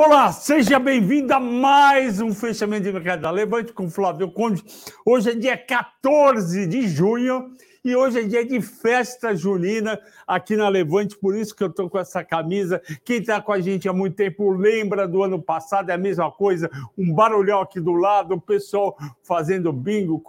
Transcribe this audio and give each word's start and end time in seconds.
Olá, 0.00 0.30
seja 0.30 0.78
bem-vindo 0.78 1.34
a 1.34 1.40
mais 1.40 2.20
um 2.20 2.32
fechamento 2.32 2.84
de 2.84 2.92
mercado 2.92 3.22
da 3.22 3.32
Levante 3.32 3.72
com 3.72 3.90
Flávio 3.90 4.30
Conde. 4.30 4.62
Hoje 5.04 5.32
é 5.32 5.34
dia 5.34 5.58
14 5.58 6.68
de 6.68 6.86
junho 6.86 7.50
e 7.84 7.96
hoje 7.96 8.20
é 8.20 8.22
dia 8.22 8.46
de 8.46 8.60
festa 8.60 9.34
junina 9.34 9.98
aqui 10.24 10.54
na 10.54 10.68
Levante, 10.68 11.18
por 11.18 11.34
isso 11.36 11.52
que 11.52 11.64
eu 11.64 11.66
estou 11.66 11.90
com 11.90 11.98
essa 11.98 12.22
camisa. 12.22 12.80
Quem 13.04 13.18
está 13.18 13.42
com 13.42 13.50
a 13.50 13.60
gente 13.60 13.88
há 13.88 13.92
muito 13.92 14.14
tempo 14.14 14.52
lembra 14.52 15.08
do 15.08 15.20
ano 15.20 15.42
passado, 15.42 15.90
é 15.90 15.94
a 15.94 15.98
mesma 15.98 16.30
coisa, 16.30 16.70
um 16.96 17.12
barulhão 17.12 17.60
aqui 17.60 17.80
do 17.80 17.94
lado, 17.94 18.36
o 18.36 18.40
pessoal 18.40 18.96
fazendo 19.24 19.72
bingo, 19.72 20.22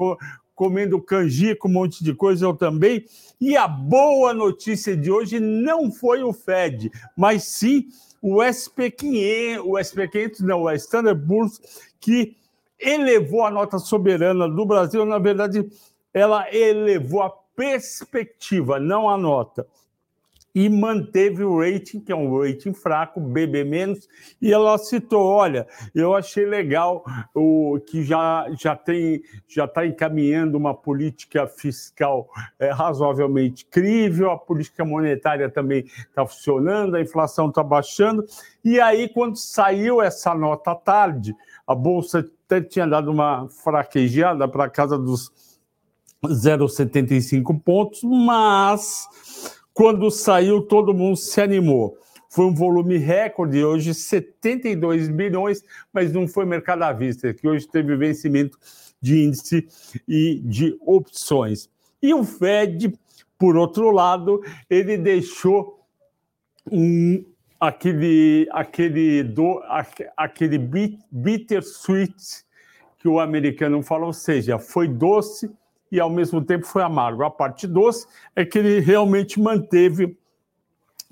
comendo 0.56 1.00
canjica, 1.00 1.68
um 1.68 1.72
monte 1.72 2.04
de 2.04 2.16
coisa, 2.16 2.44
eu 2.44 2.56
também. 2.56 3.06
E 3.40 3.56
a 3.56 3.68
boa 3.68 4.34
notícia 4.34 4.98
de 4.98 5.12
hoje 5.12 5.40
não 5.40 5.92
foi 5.92 6.24
o 6.24 6.34
Fed, 6.34 6.92
mas 7.16 7.44
sim 7.44 7.88
o 8.22 8.38
SP500, 8.38 9.60
o 9.64 9.72
SP500 9.74 10.40
não, 10.42 10.64
o 10.64 10.72
Standard 10.72 11.26
Poor's, 11.26 11.60
que 12.00 12.38
elevou 12.80 13.46
a 13.46 13.52
nota 13.52 13.78
soberana 13.78 14.48
do 14.48 14.66
Brasil, 14.66 15.06
na 15.06 15.20
verdade, 15.20 15.70
ela 16.14 16.54
elevou 16.54 17.22
a 17.22 17.30
perspectiva, 17.56 18.80
não 18.80 19.10
a 19.10 19.18
nota 19.18 19.68
e 20.60 20.68
manteve 20.68 21.42
o 21.42 21.58
rating, 21.58 22.02
que 22.02 22.12
é 22.12 22.16
um 22.16 22.38
rating 22.38 22.74
fraco, 22.74 23.22
BB-, 23.22 23.98
e 24.42 24.52
ela 24.52 24.78
citou, 24.78 25.26
olha, 25.26 25.66
eu 25.96 26.14
achei 26.14 26.46
legal 26.46 27.06
o 27.34 27.80
que 27.80 28.04
já 28.04 28.46
já 28.60 28.76
tem 28.76 29.22
já 29.48 29.64
está 29.64 29.86
encaminhando 29.86 30.58
uma 30.58 30.74
política 30.74 31.48
fiscal 31.48 32.28
é, 32.60 32.72
razoavelmente 32.72 33.66
crível, 33.68 34.32
a 34.32 34.38
política 34.38 34.84
monetária 34.84 35.50
também 35.50 35.86
está 36.10 36.26
funcionando, 36.26 36.96
a 36.96 37.02
inflação 37.02 37.48
está 37.48 37.64
baixando, 37.64 38.26
e 38.62 38.82
aí 38.82 39.08
quando 39.08 39.38
saiu 39.38 40.02
essa 40.02 40.36
nota 40.36 40.76
tarde, 40.76 41.34
a 41.66 41.74
bolsa 41.74 42.30
até 42.46 42.60
tinha 42.60 42.86
dado 42.86 43.10
uma 43.10 43.48
fraquejada 43.48 44.46
para 44.46 44.70
casa 44.70 44.98
dos 44.98 45.32
0,75 46.22 47.62
pontos, 47.64 48.02
mas 48.04 49.08
quando 49.80 50.12
saiu, 50.12 50.62
todo 50.62 50.94
mundo 50.94 51.16
se 51.16 51.40
animou. 51.40 51.98
Foi 52.30 52.44
um 52.44 52.54
volume 52.54 52.98
recorde, 52.98 53.64
hoje 53.64 53.94
72 53.94 55.08
bilhões, 55.08 55.64
mas 55.94 56.12
não 56.12 56.28
foi 56.28 56.46
mercado 56.46 56.84
à 56.84 56.92
vista, 56.92 57.34
que 57.34 57.48
hoje 57.48 57.66
teve 57.66 57.96
vencimento 57.96 58.60
de 59.00 59.24
índice 59.24 59.70
e 60.06 60.42
de 60.44 60.78
opções. 60.82 61.70
E 62.02 62.14
o 62.14 62.26
Fed, 62.26 62.94
por 63.38 63.56
outro 63.56 63.90
lado, 63.92 64.44
ele 64.70 64.98
deixou 64.98 65.80
um, 66.70 67.24
aquele, 67.58 68.50
aquele, 68.52 69.24
do, 69.24 69.62
aquele 70.18 70.58
bittersweet 71.10 72.44
que 72.98 73.08
o 73.08 73.18
americano 73.18 73.82
fala, 73.82 74.08
ou 74.08 74.14
seja, 74.14 74.60
foi 74.60 74.90
doce, 74.90 75.50
e 75.92 76.00
ao 76.00 76.10
mesmo 76.10 76.44
tempo 76.44 76.66
foi 76.66 76.82
amargo. 76.82 77.24
A 77.24 77.32
parte 77.32 77.68
doce 77.68 78.08
é 78.36 78.46
que 78.46 78.58
ele 78.60 78.80
realmente 78.80 79.40
manteve 79.40 80.18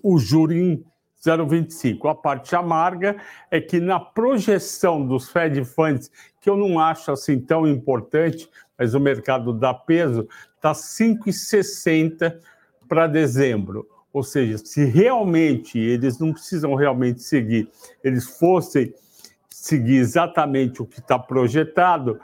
o 0.02 0.17
juro 0.17 0.53
em 0.53 0.83
0,25. 1.25 2.09
A 2.09 2.16
parte 2.16 2.56
amarga 2.56 3.17
é 3.50 3.59
que 3.59 3.80
na 3.80 4.00
projeção 4.00 5.05
dos 5.05 5.30
Fed 5.30 5.64
Funds, 5.66 6.11
que 6.39 6.49
eu 6.49 6.55
não 6.55 6.80
acho 6.80 7.11
assim 7.11 7.39
tão 7.39 7.67
importante, 7.67 8.49
mas 8.77 8.93
o 8.93 8.99
mercado 8.99 9.52
dá 9.52 9.73
peso, 9.73 10.27
está 10.55 10.71
5,60 10.71 12.39
para 12.87 13.08
dezembro. 13.08 13.87
Ou 14.14 14.23
seja, 14.23 14.58
se 14.58 14.86
realmente 14.86 15.77
eles 15.77 16.20
não 16.20 16.32
precisam 16.32 16.73
realmente 16.76 17.21
seguir, 17.21 17.70
eles 18.04 18.26
fossem 18.26 18.93
seguir 19.49 19.98
exatamente 19.98 20.82
o 20.82 20.86
que 20.86 20.99
está 20.99 21.20
projetado, 21.20 22.20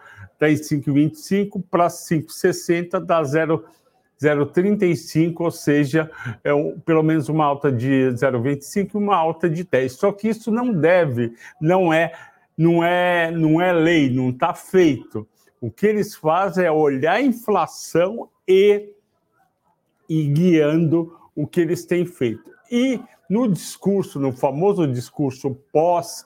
em 0.50 0.56
5,25 0.56 1.64
para 1.70 1.88
5,60 1.88 3.00
dá 3.00 3.22
0,35, 3.22 5.36
ou 5.40 5.52
seja, 5.52 6.09
é 6.44 6.54
um, 6.54 6.78
pelo 6.80 7.04
menos 7.04 7.30
uma 7.30 7.46
alta 7.46 7.72
de 7.72 8.09
0,25 8.14 8.92
e 8.94 8.98
uma 8.98 9.16
alta 9.16 9.50
de 9.50 9.64
10. 9.64 9.94
Só 9.94 10.12
que 10.12 10.28
isso 10.30 10.52
não 10.52 10.74
deve, 10.74 11.34
não 11.59 11.94
é, 11.94 12.14
não 12.58 12.84
é, 12.84 13.31
não 13.31 13.62
é 13.62 13.74
lei, 13.74 14.09
não 14.09 14.30
está 14.30 14.54
feito. 14.54 15.28
O 15.59 15.72
que 15.72 15.88
eles 15.88 16.16
fazem 16.16 16.66
é 16.66 16.72
olhar 16.72 17.14
a 17.14 17.22
inflação 17.22 18.30
e, 18.48 18.94
e 20.10 20.28
guiando 20.28 21.18
o 21.36 21.48
que 21.48 21.62
eles 21.62 21.86
têm 21.86 22.06
feito. 22.06 22.52
E 22.72 23.00
no 23.30 23.48
discurso, 23.48 24.20
no 24.20 24.31
famoso 24.31 24.86
discurso 24.86 25.58
pós 25.72 26.25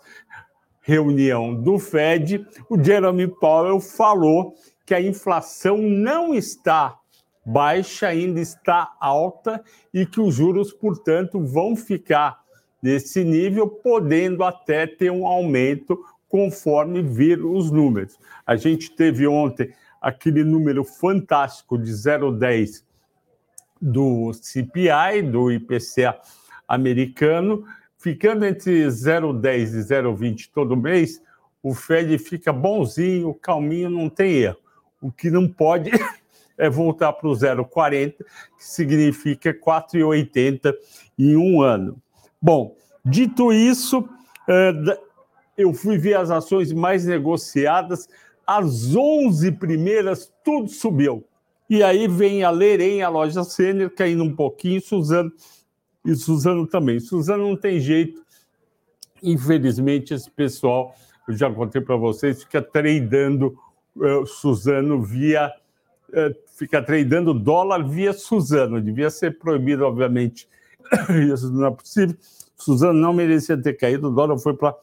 reunião 0.88 1.54
do 1.54 1.78
Fed, 1.78 2.48
o 2.70 2.82
Jeremy 2.82 3.28
Powell 3.28 3.82
falou 3.82 4.56
que 4.86 4.96
a 4.96 5.02
inflação 5.02 5.78
não 5.78 6.34
está 6.34 6.98
baixa, 7.46 8.08
ainda 8.08 8.40
está 8.40 8.94
alta 8.98 9.62
e 9.94 10.06
que 10.06 10.22
os 10.22 10.34
juros, 10.34 10.72
portanto, 10.72 11.44
vão 11.44 11.76
ficar 11.76 12.40
nesse 12.82 13.22
nível, 13.22 13.68
podendo 13.68 14.46
até 14.46 14.88
ter 14.88 15.12
um 15.12 15.28
aumento 15.28 16.00
conforme 16.30 17.02
vir 17.02 17.44
os 17.44 17.70
números. 17.70 18.18
A 18.46 18.56
gente 18.56 18.90
teve 18.96 19.28
ontem 19.28 19.74
aquele 20.02 20.42
número 20.42 20.86
fantástico 20.86 21.78
de 21.78 21.92
0,10 21.92 22.82
do 23.82 24.32
CPI, 24.34 25.22
do 25.30 25.52
IPCA 25.52 26.18
americano, 26.66 27.66
ficando 27.98 28.46
entre 28.46 28.86
0,10 28.86 29.74
e 29.74 29.80
0,20 29.80 30.50
todo 30.54 30.78
mês, 30.78 31.22
o 31.62 31.74
Fed 31.74 32.18
fica 32.18 32.54
bonzinho, 32.54 33.34
calminho, 33.34 33.90
não 33.90 34.10
tem 34.10 34.34
erro. 34.36 34.58
O 35.02 35.12
que 35.12 35.30
não 35.30 35.48
pode 35.48 35.92
é 36.58 36.70
voltar 36.70 37.14
para 37.14 37.28
o 37.28 37.34
0,40, 37.34 38.16
que 38.18 38.26
significa 38.60 39.54
4,80 39.54 40.74
em 41.18 41.36
um 41.36 41.62
ano. 41.62 42.02
Bom, 42.42 42.76
dito 43.04 43.52
isso, 43.52 44.08
é, 44.48 44.72
eu 45.58 45.74
fui 45.74 45.98
ver 45.98 46.16
as 46.16 46.30
ações 46.30 46.72
mais 46.72 47.06
negociadas, 47.06 48.08
as 48.46 48.96
11 48.96 49.52
primeiras, 49.54 50.32
tudo 50.44 50.70
subiu. 50.70 51.26
E 51.70 51.84
aí 51.84 52.08
vem 52.08 52.44
a 52.44 52.50
Lerem, 52.50 53.02
a 53.02 53.10
loja 53.10 53.44
Sênior, 53.44 53.90
caindo 53.90 54.24
um 54.24 54.34
pouquinho, 54.34 54.80
Suzano 54.80 55.32
e 56.08 56.16
Suzano 56.16 56.66
também. 56.66 57.02
Suzano 57.02 57.50
não 57.50 57.58
tem 57.58 57.82
jeito. 57.82 58.24
Infelizmente, 59.22 60.14
esse 60.14 60.32
pessoal, 60.32 60.96
eu 61.28 61.36
já 61.36 61.52
contei 61.52 61.82
para 61.82 61.98
vocês, 61.98 62.44
fica 62.44 62.62
tradando 62.62 63.60
uh, 63.98 64.26
Suzano 64.26 65.02
via. 65.02 65.52
Uh, 66.08 66.34
fica 66.56 66.82
tradando 66.82 67.34
dólar 67.34 67.84
via 67.86 68.14
Suzano. 68.14 68.82
Devia 68.82 69.10
ser 69.10 69.38
proibido, 69.38 69.86
obviamente. 69.86 70.48
Isso 71.34 71.52
não 71.52 71.68
é 71.68 71.72
possível. 71.72 72.16
Suzano 72.56 72.94
não 72.94 73.12
merecia 73.12 73.62
ter 73.62 73.74
caído, 73.74 74.08
o 74.08 74.12
dólar 74.12 74.38
foi 74.38 74.56
para 74.56 74.74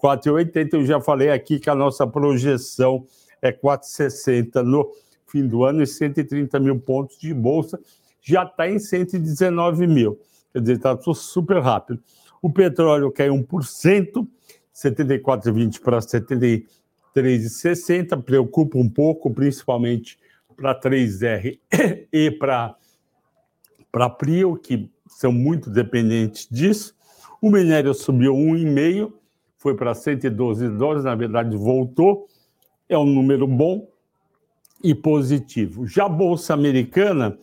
4,80. 0.00 0.74
Eu 0.74 0.86
já 0.86 1.00
falei 1.00 1.30
aqui 1.30 1.58
que 1.58 1.68
a 1.68 1.74
nossa 1.74 2.06
projeção 2.06 3.04
é 3.42 3.50
4,60 3.50 4.62
no 4.62 4.88
fim 5.26 5.48
do 5.48 5.64
ano 5.64 5.82
e 5.82 5.86
130 5.86 6.60
mil 6.60 6.78
pontos 6.78 7.18
de 7.18 7.34
bolsa. 7.34 7.78
Já 8.22 8.44
está 8.44 8.68
em 8.70 8.78
119 8.78 9.88
mil 9.88 10.18
quer 10.52 10.60
dizer, 10.60 10.76
está 10.76 10.96
super 11.14 11.60
rápido. 11.60 12.02
O 12.42 12.50
petróleo 12.50 13.12
caiu 13.12 13.34
1%, 13.34 14.26
74,20 14.74 15.80
para 15.80 15.98
73,60, 15.98 18.22
preocupa 18.22 18.78
um 18.78 18.88
pouco, 18.88 19.30
principalmente 19.32 20.18
para 20.56 20.74
3R 20.78 21.58
e 22.12 22.30
para 22.38 22.76
para 23.92 24.08
Prio, 24.08 24.56
que 24.56 24.88
são 25.08 25.32
muito 25.32 25.68
dependentes 25.68 26.46
disso. 26.48 26.94
O 27.42 27.50
minério 27.50 27.92
subiu 27.92 28.34
1,5, 28.34 29.12
foi 29.58 29.74
para 29.74 29.94
112 29.94 30.68
dólares, 30.70 31.04
na 31.04 31.14
verdade 31.14 31.56
voltou, 31.56 32.28
é 32.88 32.96
um 32.96 33.06
número 33.06 33.46
bom 33.46 33.90
e 34.82 34.94
positivo. 34.94 35.86
Já 35.86 36.06
a 36.06 36.08
Bolsa 36.08 36.54
Americana, 36.54 37.38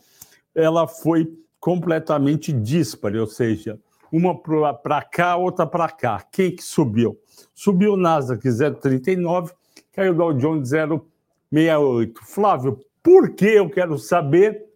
ela 0.54 0.86
foi 0.86 1.32
completamente 1.60 2.52
díspare, 2.52 3.18
ou 3.18 3.26
seja, 3.26 3.78
uma 4.10 4.34
para 4.38 5.02
cá, 5.02 5.36
outra 5.36 5.66
para 5.66 5.88
cá. 5.88 6.24
Quem 6.32 6.54
que 6.54 6.62
subiu? 6.62 7.18
Subiu 7.54 7.94
o 7.94 7.96
Nasdaq 7.96 8.46
0,39, 8.46 9.52
caiu 9.92 10.12
o 10.12 10.16
Dow 10.16 10.32
Jones 10.32 10.70
0,68. 10.70 12.14
Flávio, 12.22 12.80
por 13.02 13.34
que 13.34 13.46
eu 13.46 13.68
quero 13.68 13.98
saber 13.98 14.66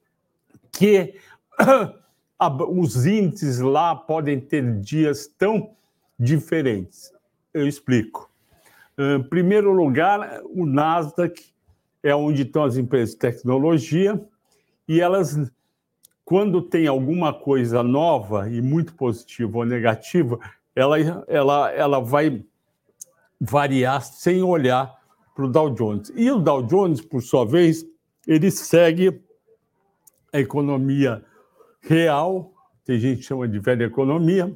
que 0.70 1.14
os 2.69 3.06
índices 3.06 3.61
lá 3.61 3.94
podem 3.94 4.40
ter 4.40 4.81
dias 4.81 5.26
tão 5.26 5.70
diferentes? 6.19 7.12
Eu 7.55 7.67
explico. 7.67 8.31
Em 8.99 9.23
primeiro 9.23 9.73
lugar, 9.73 10.43
o 10.44 10.67
Nasdaq 10.67 11.43
é 12.02 12.14
onde 12.14 12.43
estão 12.43 12.64
as 12.64 12.76
empresas 12.76 13.14
de 13.14 13.20
tecnologia 13.20 14.20
e 14.87 15.00
elas 15.00 15.38
quando 16.25 16.63
tem 16.63 16.87
alguma 16.87 17.33
coisa 17.33 17.83
nova 17.83 18.49
e 18.49 18.61
muito 18.61 18.95
positiva 18.95 19.59
ou 19.59 19.65
negativa, 19.65 20.39
ela, 20.75 20.99
ela, 21.27 21.71
ela 21.73 22.01
vai 22.01 22.45
variar 23.41 24.03
sem 24.03 24.43
olhar 24.43 24.95
para 25.35 25.45
o 25.45 25.49
Dow 25.49 25.71
Jones. 25.71 26.13
E 26.15 26.31
o 26.31 26.39
Dow 26.39 26.63
Jones, 26.63 27.01
por 27.01 27.23
sua 27.23 27.45
vez, 27.45 27.85
ele 28.27 28.51
segue 28.51 29.21
a 30.33 30.39
economia 30.39 31.25
real, 31.81 32.53
tem 32.85 32.99
gente 32.99 33.19
que 33.19 33.25
chama 33.25 33.49
de 33.49 33.59
velha 33.59 33.85
economia, 33.85 34.55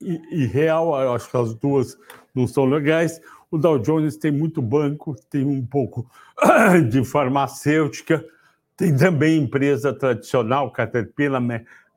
e, 0.00 0.20
e 0.30 0.46
real, 0.46 0.98
eu 1.00 1.12
acho 1.12 1.30
que 1.30 1.36
as 1.36 1.54
duas 1.54 1.98
não 2.34 2.46
são 2.46 2.64
legais. 2.64 3.20
O 3.50 3.58
Dow 3.58 3.78
Jones 3.78 4.16
tem 4.16 4.30
muito 4.30 4.62
banco, 4.62 5.14
tem 5.28 5.44
um 5.44 5.64
pouco 5.64 6.08
de 6.90 7.04
farmacêutica, 7.04 8.24
tem 8.80 8.96
também 8.96 9.36
empresa 9.36 9.92
tradicional, 9.92 10.70
Caterpillar, 10.70 11.42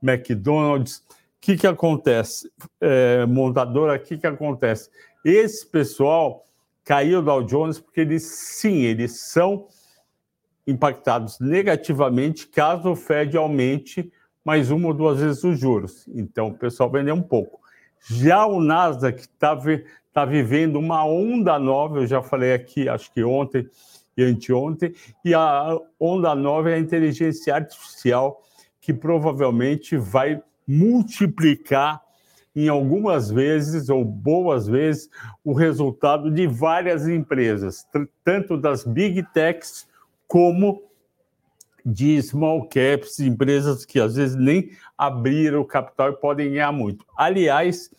McDonald's. 0.01 0.97
O 0.97 1.03
que, 1.39 1.55
que 1.55 1.65
acontece? 1.65 2.51
É, 2.81 3.25
montadora, 3.25 3.95
o 3.95 3.99
que, 3.99 4.17
que 4.17 4.27
acontece? 4.27 4.89
Esse 5.23 5.65
pessoal 5.65 6.43
caiu 6.83 7.19
o 7.19 7.21
Dow 7.21 7.41
Jones 7.41 7.79
porque 7.79 8.01
eles, 8.01 8.23
sim, 8.23 8.81
eles 8.81 9.21
são 9.21 9.65
impactados 10.67 11.39
negativamente 11.39 12.47
caso 12.47 12.91
o 12.91 12.95
Fed 12.97 13.37
aumente 13.37 14.11
mais 14.43 14.69
uma 14.69 14.89
ou 14.89 14.93
duas 14.93 15.21
vezes 15.21 15.41
os 15.41 15.57
juros. 15.57 16.05
Então, 16.13 16.49
o 16.49 16.53
pessoal 16.53 16.91
vendeu 16.91 17.15
um 17.15 17.23
pouco. 17.23 17.61
Já 18.09 18.45
o 18.45 18.59
Nasdaq 18.59 19.21
está 19.21 19.57
tá 20.11 20.25
vivendo 20.25 20.77
uma 20.77 21.05
onda 21.05 21.57
nova, 21.57 21.99
eu 21.99 22.07
já 22.07 22.21
falei 22.21 22.53
aqui, 22.53 22.89
acho 22.89 23.09
que 23.13 23.23
ontem 23.23 23.69
e 24.15 24.23
anteontem, 24.23 24.93
e 25.23 25.33
a 25.33 25.77
onda 25.99 26.35
nova 26.35 26.71
é 26.71 26.75
a 26.75 26.79
inteligência 26.79 27.55
artificial, 27.55 28.41
que 28.79 28.93
provavelmente 28.93 29.97
vai 29.97 30.41
multiplicar 30.67 32.01
em 32.55 32.67
algumas 32.67 33.31
vezes, 33.31 33.89
ou 33.89 34.05
boas 34.05 34.67
vezes, 34.67 35.09
o 35.43 35.53
resultado 35.53 36.29
de 36.29 36.45
várias 36.45 37.07
empresas, 37.07 37.85
tanto 38.23 38.57
das 38.57 38.83
big 38.83 39.23
techs 39.33 39.87
como 40.27 40.83
de 41.85 42.21
small 42.21 42.67
caps, 42.67 43.19
empresas 43.19 43.85
que 43.85 43.99
às 43.99 44.15
vezes 44.15 44.35
nem 44.35 44.71
abriram 44.97 45.65
capital 45.65 46.11
e 46.11 46.17
podem 46.17 46.51
ganhar 46.51 46.71
muito. 46.71 47.05
Aliás, 47.17 47.89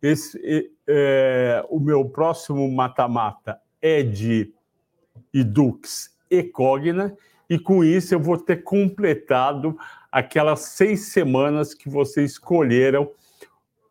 esse, 0.00 0.70
é, 0.86 1.64
o 1.68 1.80
meu 1.80 2.04
próximo 2.04 2.70
mata-mata 2.70 3.58
é 3.80 4.02
de 4.02 4.53
Edux 5.34 6.14
e 6.30 6.42
Cogna, 6.42 7.16
e 7.50 7.58
com 7.58 7.84
isso 7.84 8.14
eu 8.14 8.20
vou 8.20 8.38
ter 8.38 8.62
completado 8.62 9.76
aquelas 10.10 10.60
seis 10.60 11.12
semanas 11.12 11.74
que 11.74 11.88
vocês 11.88 12.32
escolheram 12.32 13.10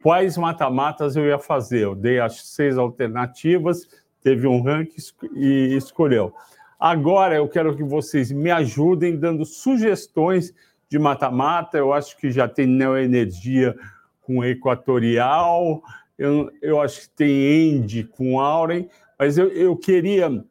quais 0.01 0.37
mata-matas 0.37 1.15
eu 1.15 1.25
ia 1.25 1.37
fazer. 1.37 1.83
Eu 1.83 1.95
dei 1.95 2.19
as 2.19 2.47
seis 2.47 2.77
alternativas, 2.77 3.87
teve 4.21 4.47
um 4.47 4.61
ranking 4.61 5.01
e 5.35 5.75
escolheu. 5.75 6.33
Agora 6.79 7.35
eu 7.35 7.47
quero 7.47 7.75
que 7.75 7.83
vocês 7.83 8.31
me 8.31 8.51
ajudem 8.51 9.17
dando 9.17 9.45
sugestões 9.45 10.53
de 10.89 10.99
mata-mata. 10.99 11.77
Eu 11.77 11.93
acho 11.93 12.17
que 12.17 12.31
já 12.31 12.47
tem 12.47 12.67
Neoenergia 12.67 13.75
com 14.21 14.43
Equatorial, 14.43 15.83
eu, 16.17 16.51
eu 16.61 16.79
acho 16.79 17.01
que 17.01 17.09
tem 17.09 17.31
End 17.31 18.05
com 18.05 18.39
Auren, 18.39 18.87
mas 19.19 19.37
eu, 19.37 19.49
eu 19.49 19.75
queria 19.75 20.43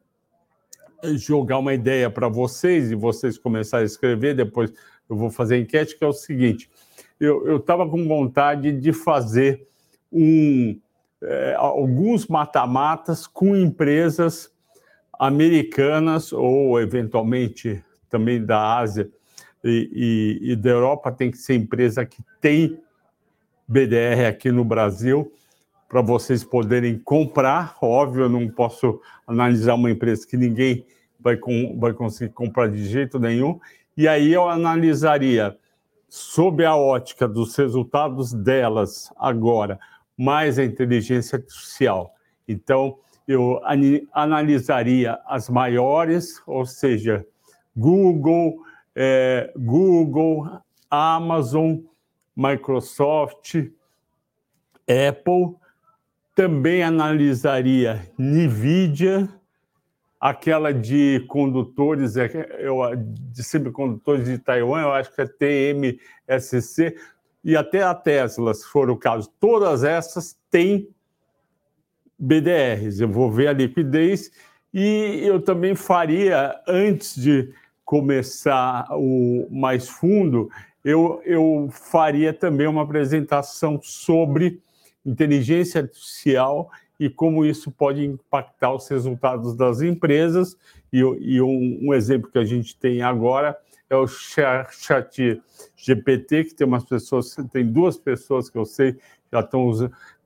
jogar 1.15 1.57
uma 1.59 1.73
ideia 1.73 2.09
para 2.09 2.27
vocês 2.27 2.91
e 2.91 2.95
vocês 2.95 3.37
começarem 3.37 3.83
a 3.83 3.87
escrever, 3.87 4.35
depois 4.35 4.73
eu 5.09 5.15
vou 5.15 5.29
fazer 5.29 5.59
enquete, 5.59 5.97
que 5.97 6.03
é 6.03 6.07
o 6.07 6.13
seguinte: 6.13 6.69
eu 7.19 7.57
estava 7.57 7.87
com 7.87 8.07
vontade 8.07 8.71
de 8.71 8.93
fazer 8.93 9.67
um, 10.11 10.79
é, 11.21 11.55
alguns 11.57 12.27
mata-matas 12.27 13.27
com 13.27 13.55
empresas 13.55 14.51
americanas 15.17 16.33
ou 16.33 16.79
eventualmente 16.79 17.83
também 18.09 18.43
da 18.43 18.77
Ásia 18.77 19.09
e, 19.63 20.39
e, 20.41 20.51
e, 20.51 20.55
da 20.55 20.69
Europa. 20.69 21.11
Tem 21.11 21.31
que 21.31 21.37
ser 21.37 21.55
empresa 21.55 22.05
que 22.05 22.21
tem 22.41 22.79
BDR 23.67 24.27
aqui 24.27 24.51
no 24.51 24.65
Brasil 24.65 25.31
para 25.93 26.01
vocês 26.01 26.43
poderem 26.43 26.97
comprar. 26.97 27.77
Óbvio, 27.79 28.23
eu 28.23 28.29
não 28.29 28.49
posso 28.49 28.99
analisar 29.27 29.75
uma 29.75 29.91
empresa 29.91 30.25
que 30.25 30.35
ninguém 30.35 30.83
vai, 31.19 31.37
com, 31.37 31.77
vai 31.79 31.93
conseguir 31.93 32.33
comprar 32.33 32.67
de 32.67 32.83
jeito 32.83 33.19
nenhum. 33.19 33.59
E 33.95 34.07
aí 34.07 34.33
eu 34.33 34.49
analisaria 34.49 35.55
sob 36.09 36.65
a 36.65 36.75
ótica 36.75 37.27
dos 37.27 37.55
resultados 37.55 38.33
delas 38.33 39.13
agora, 39.15 39.79
mais 40.17 40.57
a 40.57 40.63
inteligência 40.63 41.35
artificial. 41.35 42.15
Então, 42.47 42.97
eu 43.27 43.61
analisaria 44.11 45.19
as 45.27 45.47
maiores, 45.47 46.41
ou 46.47 46.65
seja, 46.65 47.23
Google, 47.77 48.55
é, 48.95 49.53
Google, 49.55 50.59
Amazon, 50.89 51.81
Microsoft, 52.35 53.57
Apple. 54.87 55.61
Também 56.35 56.81
analisaria 56.81 58.11
NVIDIA, 58.17 59.29
aquela 60.19 60.73
de 60.73 61.23
condutores, 61.27 62.17
é, 62.17 62.29
eu, 62.59 62.79
de 62.95 63.43
semicondutores 63.43 64.25
de 64.25 64.37
Taiwan, 64.37 64.81
eu 64.81 64.91
acho 64.93 65.13
que 65.13 65.21
é 65.21 65.27
TMSC, 65.27 66.95
e 67.43 67.57
até 67.57 67.83
a 67.83 67.93
Tesla, 67.93 68.53
se 68.53 68.65
for 68.65 68.89
o 68.89 68.97
caso. 68.97 69.29
Todas 69.39 69.83
essas 69.83 70.37
têm 70.49 70.87
BDRs. 72.17 73.01
Eu 73.01 73.09
vou 73.09 73.29
ver 73.29 73.47
a 73.47 73.53
liquidez 73.53 74.31
e 74.73 75.21
eu 75.23 75.41
também 75.41 75.75
faria, 75.75 76.59
antes 76.67 77.15
de 77.15 77.53
começar 77.83 78.87
o 78.91 79.47
mais 79.51 79.89
fundo, 79.89 80.49
eu, 80.83 81.21
eu 81.25 81.69
faria 81.69 82.33
também 82.33 82.65
uma 82.65 82.83
apresentação 82.83 83.79
sobre 83.81 84.61
inteligência 85.05 85.81
artificial 85.81 86.71
e 86.99 87.09
como 87.09 87.45
isso 87.45 87.71
pode 87.71 88.05
impactar 88.05 88.73
os 88.73 88.87
resultados 88.87 89.55
das 89.55 89.81
empresas. 89.81 90.55
E, 90.91 90.99
e 90.99 91.41
um, 91.41 91.79
um, 91.81 91.93
exemplo 91.93 92.31
que 92.31 92.37
a 92.37 92.45
gente 92.45 92.77
tem 92.77 93.01
agora 93.01 93.57
é 93.89 93.95
o 93.95 94.07
chat 94.07 95.41
GPT, 95.75 96.45
que 96.45 96.55
tem 96.55 96.65
umas 96.65 96.83
pessoas, 96.83 97.35
tem 97.51 97.65
duas 97.65 97.97
pessoas 97.97 98.49
que 98.49 98.57
eu 98.57 98.65
sei 98.65 98.97
já 99.31 99.39
estão 99.39 99.71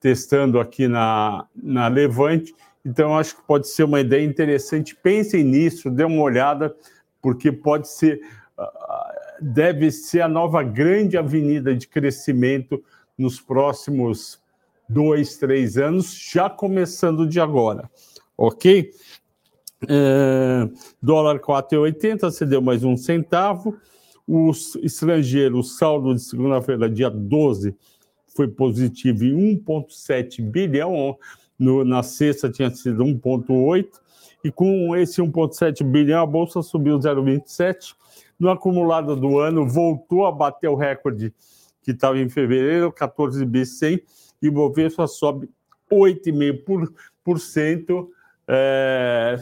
testando 0.01 0.60
aqui 0.60 0.88
na, 0.88 1.46
na 1.55 1.88
Levante. 1.88 2.53
Então, 2.86 3.17
acho 3.17 3.38
que 3.38 3.41
pode 3.43 3.67
ser 3.67 3.84
uma 3.84 4.01
ideia 4.01 4.25
interessante. 4.25 4.96
Pensem 4.96 5.43
nisso, 5.43 5.89
dê 5.89 6.03
uma 6.03 6.22
olhada, 6.22 6.75
porque 7.22 7.51
pode 7.51 7.88
ser, 7.88 8.19
ah, 8.57 9.15
deve 9.41 9.91
ser 9.91 10.22
a 10.22 10.27
nova 10.27 10.62
grande 10.62 11.17
avenida 11.17 11.74
de 11.74 11.88
crescimento 11.88 12.84
nos 13.17 13.39
próximos 13.39 14.41
dois, 14.89 15.38
três 15.38 15.77
anos, 15.77 16.13
já 16.32 16.50
começando 16.50 17.27
de 17.27 17.39
agora, 17.39 17.89
ok? 18.38 18.91
É, 19.88 20.70
dólar 21.01 21.39
4,80, 21.39 22.22
você 22.22 22.46
deu 22.46 22.62
mais 22.62 22.84
um 22.84 22.96
centavo. 22.98 23.77
Os 24.27 24.75
estrangeiros, 24.77 25.77
saldo 25.77 26.13
de 26.13 26.22
segunda-feira, 26.22 26.89
dia 26.89 27.10
12, 27.10 27.75
foi 28.36 28.48
positivo 28.48 29.24
em 29.24 29.58
1,7 29.58 30.41
bilhão. 30.41 31.17
No, 31.58 31.84
na 31.84 32.03
sexta 32.03 32.50
tinha 32.50 32.70
sido 32.70 33.03
1,8. 33.03 33.88
E 34.44 34.51
com 34.51 34.96
esse 34.96 35.22
1,7 35.22 35.84
bilhão, 35.84 36.22
a 36.22 36.25
Bolsa 36.25 36.62
subiu 36.62 37.00
0,27. 37.00 37.96
No 38.39 38.50
acumulado 38.50 39.15
do 39.15 39.39
ano, 39.39 39.67
voltou 39.67 40.25
a 40.25 40.32
bater 40.32 40.70
o 40.70 40.75
recorde 40.75 41.34
que 41.82 41.91
estava 41.91 42.20
em 42.20 42.29
fevereiro, 42.29 42.91
14 42.91 43.46
bi 43.46 43.65
100 43.65 44.01
e 44.41 44.50
o 44.50 44.51
Bovespa 44.51 45.08
sobe 45.08 45.50
8,5%, 45.91 48.08
é, 48.48 49.38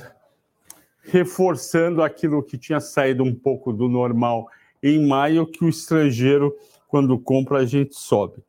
reforçando 1.02 2.02
aquilo 2.02 2.44
que 2.44 2.58
tinha 2.58 2.80
saído 2.80 3.24
um 3.24 3.34
pouco 3.34 3.72
do 3.72 3.88
normal 3.88 4.50
em 4.82 5.06
maio, 5.06 5.46
que 5.48 5.64
o 5.64 5.70
estrangeiro, 5.70 6.56
quando 6.88 7.20
compra, 7.20 7.60
a 7.60 7.66
gente 7.66 7.96
sobe. 7.96 8.44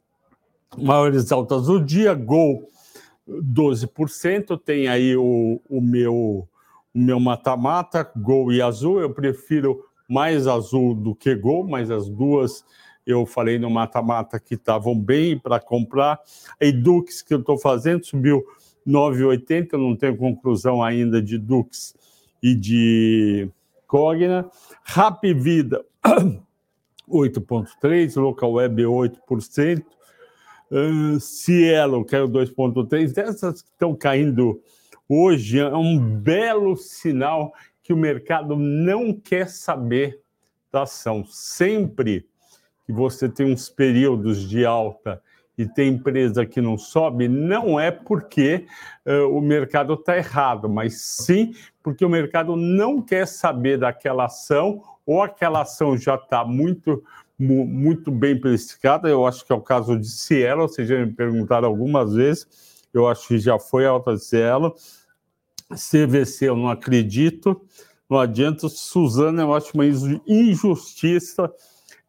Maiores 0.77 1.31
altas 1.33 1.67
do 1.67 1.83
dia, 1.83 2.15
Gol 2.15 2.69
12%, 3.29 4.61
tem 4.63 4.87
aí 4.89 5.17
o, 5.17 5.61
o 5.69 5.81
meu 5.81 6.49
o 6.95 6.99
meu 6.99 7.21
mata-mata, 7.21 8.11
Gol 8.17 8.51
e 8.51 8.63
Azul, 8.63 9.01
eu 9.01 9.13
prefiro 9.13 9.85
mais 10.09 10.47
Azul 10.47 10.95
do 10.95 11.15
que 11.15 11.35
Gol, 11.35 11.69
mas 11.69 11.91
as 11.91 12.09
duas 12.09 12.65
eu 13.07 13.25
falei 13.25 13.59
no 13.59 13.71
mata-mata 13.71 14.41
que 14.41 14.55
estavam 14.55 14.99
bem 14.99 15.39
para 15.39 15.61
comprar. 15.61 16.21
A 16.61 16.65
Edux 16.65 17.23
que 17.23 17.33
eu 17.33 17.39
estou 17.39 17.57
fazendo 17.57 18.05
subiu 18.05 18.45
9,80, 18.87 19.73
não 19.75 19.97
tenho 19.97 20.17
conclusão 20.17 20.83
ainda 20.83 21.23
de 21.23 21.39
Dux 21.39 21.95
e 22.43 22.55
de 22.55 23.49
Cogna. 23.87 24.51
Rap 24.85 25.33
Vida 25.35 25.85
8,3, 27.09 28.21
Local 28.21 28.53
Web 28.53 28.83
8%. 28.83 29.85
Uh, 30.69 31.21
Cielo 31.21 32.05
caiu 32.05 32.29
2,3. 32.29 33.17
Essas 33.17 33.63
que 33.63 33.69
estão 33.69 33.95
caindo 33.95 34.61
hoje 35.09 35.61
é 35.61 35.77
um 35.77 35.99
belo 35.99 36.77
sinal 36.77 37.53
que 37.83 37.93
o 37.93 37.97
mercado 37.97 38.57
não 38.57 39.13
quer 39.13 39.49
saber 39.49 40.21
da 40.73 40.83
ação. 40.83 41.25
Sempre 41.25 42.27
que 42.87 42.93
você 42.93 43.29
tem 43.29 43.53
uns 43.53 43.69
períodos 43.69 44.49
de 44.49 44.65
alta 44.65 45.21
e 45.59 45.67
tem 45.67 45.95
empresa 45.95 46.47
que 46.47 46.61
não 46.61 46.79
sobe, 46.79 47.29
não 47.29 47.81
é 47.81 47.91
porque 47.91 48.67
uh, 49.07 49.37
o 49.37 49.41
mercado 49.41 49.95
está 49.95 50.17
errado, 50.17 50.69
mas 50.69 51.01
sim 51.01 51.55
porque 51.83 52.05
o 52.05 52.09
mercado 52.09 52.55
não 52.55 53.01
quer 53.01 53.27
saber 53.27 53.79
daquela 53.79 54.27
ação 54.27 54.83
ou 55.05 55.23
aquela 55.23 55.63
ação 55.63 55.97
já 55.97 56.15
está 56.15 56.45
muito 56.45 57.03
muito 57.39 58.11
bem 58.11 58.41
precificada. 58.41 59.11
Eu 59.11 59.27
acho 59.27 59.45
que 59.45 59.53
é 59.53 59.55
o 59.55 59.61
caso 59.61 59.99
de 59.99 60.09
Cielo, 60.09 60.69
vocês 60.69 60.89
já 60.89 61.05
me 61.05 61.13
perguntaram 61.13 61.69
algumas 61.69 62.15
vezes. 62.15 62.47
Eu 62.95 63.07
acho 63.07 63.29
que 63.29 63.39
já 63.39 63.59
foi 63.59 63.85
alta 63.85 64.15
de 64.15 64.25
Cielo. 64.25 64.75
CVC 65.71 66.49
eu 66.49 66.57
não 66.57 66.71
acredito, 66.71 67.61
não 68.09 68.19
adianta. 68.19 68.71
Suzana, 68.71 69.43
eu 69.43 69.53
acho 69.53 69.73
uma 69.75 69.85
injustiça 70.27 71.53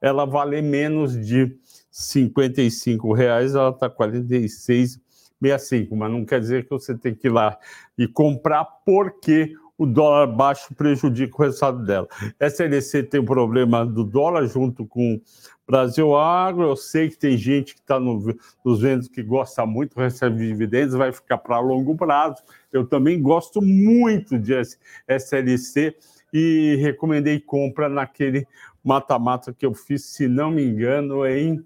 ela 0.01 0.25
valer 0.25 0.63
menos 0.63 1.13
de 1.25 1.57
55 1.91 3.13
reais, 3.13 3.55
ela 3.55 3.69
está 3.69 3.89
46,65, 3.89 5.95
mas 5.95 6.11
não 6.11 6.25
quer 6.25 6.39
dizer 6.39 6.65
que 6.65 6.69
você 6.69 6.95
tem 6.95 7.15
que 7.15 7.27
ir 7.27 7.31
lá 7.31 7.57
e 7.97 8.07
comprar 8.07 8.65
porque 8.85 9.53
o 9.77 9.85
dólar 9.85 10.27
baixo 10.27 10.73
prejudica 10.73 11.35
o 11.37 11.43
resultado 11.43 11.85
dela. 11.85 12.07
SLC 12.39 13.03
tem 13.03 13.19
o 13.19 13.23
um 13.23 13.25
problema 13.25 13.85
do 13.85 14.03
dólar 14.03 14.47
junto 14.47 14.85
com 14.85 15.21
Brasil 15.67 16.15
Agro. 16.15 16.63
Eu 16.63 16.75
sei 16.75 17.09
que 17.09 17.17
tem 17.17 17.37
gente 17.37 17.75
que 17.75 17.81
está 17.81 17.99
no, 17.99 18.35
nos 18.65 18.81
vendos 18.81 19.07
que 19.07 19.21
gosta 19.21 19.65
muito, 19.65 19.99
recebe 19.99 20.47
dividendos, 20.47 20.95
vai 20.95 21.11
ficar 21.11 21.37
para 21.37 21.59
longo 21.59 21.95
prazo. 21.95 22.41
Eu 22.73 22.87
também 22.87 23.21
gosto 23.21 23.61
muito 23.61 24.39
de 24.39 24.53
SLC 25.07 25.95
e 26.37 26.75
recomendei 26.75 27.39
compra 27.39 27.89
naquele 27.89 28.47
mata-mata 28.83 29.53
que 29.53 29.65
eu 29.65 29.73
fiz, 29.73 30.05
se 30.05 30.27
não 30.27 30.51
me 30.51 30.63
engano, 30.63 31.25
em. 31.25 31.63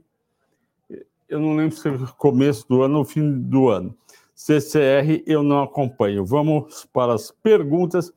Eu 1.28 1.40
não 1.40 1.56
lembro 1.56 1.76
se 1.76 1.88
é 1.88 1.94
começo 2.18 2.68
do 2.68 2.82
ano 2.82 3.00
ou 3.00 3.06
fim 3.06 3.32
do 3.32 3.70
ano. 3.70 3.96
CCR 4.36 5.24
eu 5.26 5.44
não 5.44 5.62
acompanho. 5.62 6.26
Vamos 6.26 6.86
para 6.92 7.14
as 7.14 7.32
perguntas. 7.32 8.12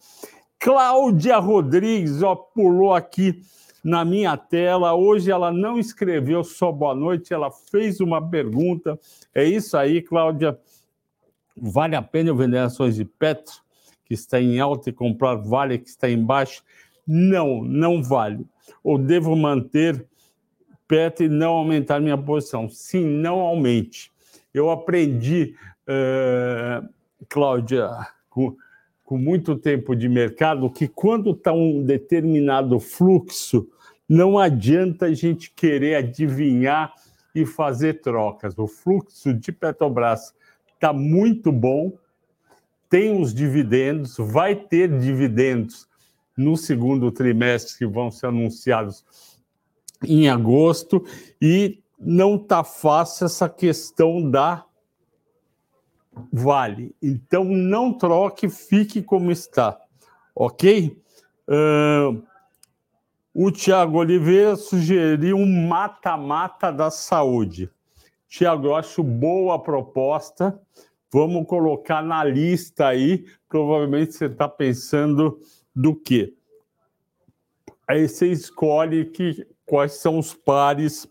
Cláudia 0.58 1.38
Rodrigues 1.38 2.22
ó, 2.22 2.34
pulou 2.34 2.94
aqui 2.94 3.42
na 3.84 4.04
minha 4.04 4.36
tela. 4.36 4.94
Hoje 4.94 5.30
ela 5.30 5.52
não 5.52 5.78
escreveu 5.78 6.42
só 6.42 6.72
boa 6.72 6.94
noite, 6.94 7.34
ela 7.34 7.50
fez 7.50 8.00
uma 8.00 8.26
pergunta. 8.26 8.98
É 9.34 9.44
isso 9.44 9.76
aí, 9.76 10.00
Cláudia. 10.00 10.58
Vale 11.56 11.94
a 11.94 12.02
pena 12.02 12.30
eu 12.30 12.36
vender 12.36 12.58
ações 12.58 12.96
de 12.96 13.04
Petro, 13.04 13.54
que 14.04 14.14
está 14.14 14.40
em 14.40 14.60
alta, 14.60 14.90
e 14.90 14.92
comprar 14.92 15.36
Vale, 15.36 15.78
que 15.78 15.88
está 15.88 16.08
em 16.08 16.22
baixo? 16.22 16.62
Não, 17.06 17.62
não 17.62 18.02
vale. 18.02 18.46
Ou 18.82 18.98
devo 18.98 19.34
manter 19.36 20.06
Petro 20.86 21.24
e 21.24 21.28
não 21.28 21.52
aumentar 21.52 22.00
minha 22.00 22.18
posição? 22.18 22.68
Sim, 22.68 23.04
não 23.04 23.40
aumente. 23.40 24.12
Eu 24.52 24.70
aprendi 24.70 25.54
uh, 25.88 26.86
Cláudia, 27.28 27.88
com, 28.28 28.56
com 29.02 29.18
muito 29.18 29.56
tempo 29.56 29.96
de 29.96 30.08
mercado, 30.08 30.70
que 30.70 30.86
quando 30.86 31.32
está 31.32 31.52
um 31.52 31.82
determinado 31.82 32.78
fluxo, 32.78 33.68
não 34.08 34.38
adianta 34.38 35.06
a 35.06 35.14
gente 35.14 35.50
querer 35.50 35.96
adivinhar 35.96 36.92
e 37.34 37.44
fazer 37.44 38.00
trocas. 38.00 38.56
O 38.58 38.66
fluxo 38.66 39.34
de 39.34 39.50
Petrobras 39.50 40.34
está 40.74 40.92
muito 40.92 41.50
bom, 41.50 41.92
tem 42.94 43.20
os 43.20 43.34
dividendos, 43.34 44.16
vai 44.18 44.54
ter 44.54 45.00
dividendos 45.00 45.88
no 46.36 46.56
segundo 46.56 47.10
trimestre 47.10 47.76
que 47.76 47.86
vão 47.88 48.08
ser 48.08 48.26
anunciados 48.28 49.04
em 50.06 50.28
agosto 50.28 51.04
e 51.42 51.82
não 51.98 52.36
está 52.36 52.62
fácil 52.62 53.26
essa 53.26 53.48
questão 53.48 54.30
da 54.30 54.64
vale. 56.32 56.94
Então, 57.02 57.42
não 57.42 57.92
troque, 57.92 58.48
fique 58.48 59.02
como 59.02 59.32
está, 59.32 59.76
ok? 60.32 60.96
Uh, 61.48 62.22
o 63.34 63.50
Tiago 63.50 63.98
Oliveira 63.98 64.54
sugeriu 64.54 65.36
um 65.36 65.66
mata-mata 65.66 66.70
da 66.70 66.92
saúde. 66.92 67.68
Tiago, 68.28 68.68
eu 68.68 68.76
acho 68.76 69.02
boa 69.02 69.56
a 69.56 69.58
proposta. 69.58 70.56
Vamos 71.14 71.46
colocar 71.46 72.02
na 72.02 72.24
lista 72.24 72.88
aí. 72.88 73.24
Provavelmente 73.48 74.14
você 74.14 74.24
está 74.24 74.48
pensando 74.48 75.40
do 75.72 75.94
quê? 75.94 76.34
Aí 77.86 78.08
você 78.08 78.32
escolhe 78.32 79.04
que, 79.04 79.46
quais 79.64 79.92
são 79.92 80.18
os 80.18 80.34
pares 80.34 81.08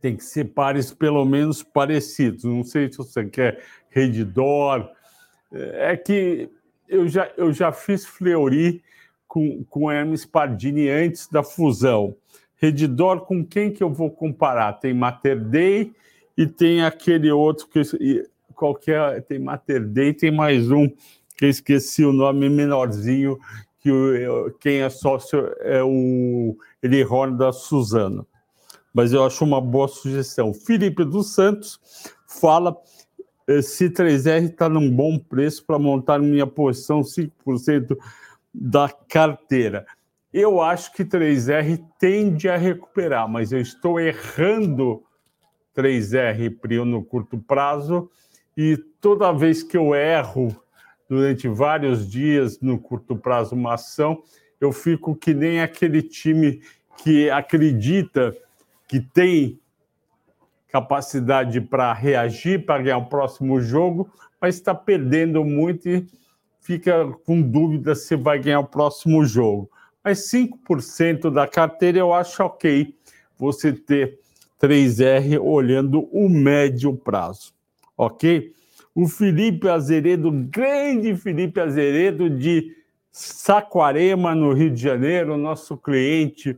tem 0.00 0.16
que 0.16 0.24
ser 0.24 0.54
pares 0.54 0.90
pelo 0.90 1.22
menos 1.26 1.62
parecidos. 1.62 2.44
Não 2.44 2.64
sei 2.64 2.90
se 2.90 2.96
você 2.96 3.26
quer 3.26 3.62
Redditor. 3.90 4.90
É 5.52 5.94
que 5.94 6.48
eu 6.88 7.06
já, 7.06 7.30
eu 7.36 7.52
já 7.52 7.72
fiz 7.72 8.06
Fleury 8.06 8.82
com, 9.28 9.62
com 9.64 9.90
Hermes 9.90 10.24
Pardini 10.24 10.88
antes 10.88 11.28
da 11.28 11.42
fusão. 11.42 12.16
Redditor, 12.56 13.20
com 13.26 13.44
quem 13.44 13.70
que 13.70 13.84
eu 13.84 13.92
vou 13.92 14.10
comparar? 14.10 14.72
Tem 14.72 14.94
Mater 14.94 15.38
Dei 15.38 15.92
e 16.38 16.46
tem 16.46 16.82
aquele 16.82 17.30
outro 17.30 17.68
que 17.68 17.82
qualquer 18.52 19.22
tem 19.22 19.38
Mater 19.38 19.86
Dei, 19.86 20.12
tem 20.12 20.30
mais 20.30 20.70
um 20.70 20.88
que 21.36 21.44
eu 21.44 21.48
esqueci 21.48 22.04
o 22.04 22.12
nome 22.12 22.48
menorzinho 22.48 23.38
que 23.80 23.90
quem 24.60 24.82
é 24.82 24.88
sócio 24.88 25.52
é 25.60 25.82
o 25.82 26.56
Elihorn 26.82 27.36
da 27.36 27.52
Suzana 27.52 28.24
mas 28.92 29.12
eu 29.12 29.24
acho 29.24 29.44
uma 29.44 29.60
boa 29.60 29.88
sugestão. 29.88 30.52
Felipe 30.52 31.04
dos 31.04 31.34
Santos 31.34 31.80
fala 32.26 32.76
se 33.62 33.90
3R 33.90 34.50
está 34.50 34.68
num 34.68 34.90
bom 34.90 35.18
preço 35.18 35.64
para 35.64 35.78
montar 35.78 36.18
minha 36.18 36.46
posição 36.46 37.00
5% 37.00 37.96
da 38.54 38.88
carteira. 39.08 39.86
Eu 40.32 40.60
acho 40.60 40.92
que 40.92 41.04
3R 41.04 41.82
tende 41.98 42.48
a 42.48 42.56
recuperar, 42.56 43.28
mas 43.28 43.52
eu 43.52 43.60
estou 43.60 43.98
errando 44.00 45.02
3R 45.76 46.58
Prio 46.60 46.84
no 46.84 47.04
curto 47.04 47.38
prazo 47.38 48.10
e 48.56 48.76
toda 49.00 49.32
vez 49.32 49.62
que 49.62 49.76
eu 49.76 49.94
erro 49.94 50.54
durante 51.08 51.48
vários 51.48 52.10
dias 52.10 52.60
no 52.60 52.78
curto 52.78 53.16
prazo 53.16 53.54
uma 53.54 53.74
ação, 53.74 54.22
eu 54.60 54.72
fico 54.72 55.14
que 55.14 55.34
nem 55.34 55.60
aquele 55.60 56.02
time 56.02 56.62
que 57.02 57.28
acredita 57.30 58.36
que 58.86 59.00
tem 59.00 59.58
capacidade 60.68 61.60
para 61.60 61.92
reagir, 61.92 62.64
para 62.64 62.82
ganhar 62.82 62.98
o 62.98 63.06
próximo 63.06 63.60
jogo, 63.60 64.10
mas 64.40 64.54
está 64.54 64.74
perdendo 64.74 65.44
muito 65.44 65.88
e 65.88 66.06
fica 66.60 67.06
com 67.24 67.42
dúvida 67.42 67.94
se 67.94 68.16
vai 68.16 68.38
ganhar 68.38 68.60
o 68.60 68.66
próximo 68.66 69.24
jogo. 69.24 69.70
Mas 70.02 70.30
5% 70.30 71.30
da 71.30 71.46
carteira 71.46 71.98
eu 71.98 72.12
acho 72.12 72.42
ok 72.42 72.94
você 73.36 73.72
ter 73.72 74.18
3R 74.60 75.40
olhando 75.40 76.08
o 76.12 76.28
médio 76.28 76.96
prazo, 76.96 77.52
ok? 77.96 78.52
O 78.94 79.08
Felipe 79.08 79.68
Azeredo, 79.68 80.30
grande 80.30 81.16
Felipe 81.16 81.60
Azeredo 81.60 82.28
de 82.28 82.76
Saquarema, 83.10 84.34
no 84.34 84.52
Rio 84.52 84.70
de 84.70 84.80
Janeiro, 84.80 85.36
nosso 85.36 85.76
cliente 85.76 86.56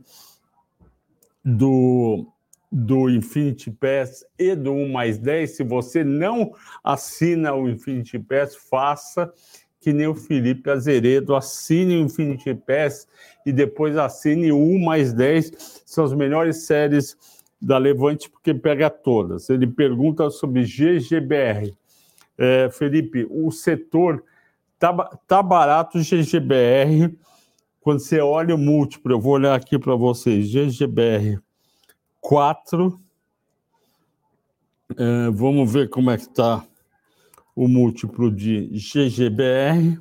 do, 1.43 2.27
do 2.71 3.09
Infinity 3.09 3.71
Pass 3.71 4.25
e 4.37 4.55
do 4.55 4.71
1 4.71 4.91
mais 4.91 5.17
10. 5.17 5.51
Se 5.51 5.63
você 5.63 6.03
não 6.03 6.53
assina 6.83 7.53
o 7.53 7.69
Infinity 7.69 8.19
Pass, 8.19 8.55
faça 8.55 9.31
que 9.79 9.93
nem 9.93 10.07
o 10.07 10.15
Felipe 10.15 10.67
Azeredo, 10.69 11.35
assine 11.35 11.97
o 11.97 11.99
Infinity 11.99 12.55
Pass 12.55 13.07
e 13.45 13.53
depois 13.53 13.95
assine 13.95 14.51
o 14.51 14.57
1 14.57 14.79
mais 14.83 15.13
10. 15.13 15.83
São 15.85 16.03
as 16.03 16.13
melhores 16.13 16.65
séries 16.65 17.15
da 17.61 17.77
Levante, 17.77 18.29
porque 18.29 18.53
pega 18.53 18.89
todas. 18.89 19.49
Ele 19.49 19.67
pergunta 19.67 20.29
sobre 20.29 20.63
GGBR. 20.63 21.73
É, 22.37 22.69
Felipe, 22.69 23.25
o 23.29 23.49
setor 23.51 24.23
tá, 24.77 24.93
tá 25.27 25.41
barato 25.41 25.99
GGBR 25.99 27.15
quando 27.85 27.99
você 27.99 28.19
olha 28.19 28.55
o 28.55 28.57
múltiplo, 28.57 29.13
eu 29.13 29.21
vou 29.21 29.33
olhar 29.33 29.53
aqui 29.53 29.77
para 29.77 29.93
vocês, 29.93 30.49
GGBR 30.49 31.39
4. 32.19 32.99
É, 34.97 35.29
vamos 35.29 35.71
ver 35.71 35.87
como 35.91 36.09
é 36.09 36.17
que 36.17 36.23
está 36.23 36.65
o 37.55 37.67
múltiplo 37.67 38.31
de 38.31 38.69
GGBR. 38.69 39.99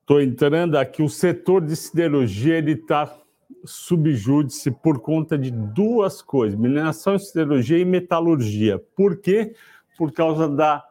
Estou 0.00 0.20
entrando 0.20 0.76
aqui, 0.76 1.04
o 1.04 1.08
setor 1.08 1.64
de 1.64 1.76
siderurgia 1.76 2.58
ele 2.58 2.72
está 2.72 3.16
subjúdice 3.64 4.70
por 4.70 5.00
conta 5.00 5.36
de 5.36 5.50
duas 5.50 6.22
coisas: 6.22 6.58
mineração, 6.58 7.18
siderurgia 7.18 7.78
e 7.78 7.84
metalurgia. 7.84 8.78
Por 8.96 9.16
quê? 9.16 9.54
Por 9.96 10.12
causa 10.12 10.48
da 10.48 10.84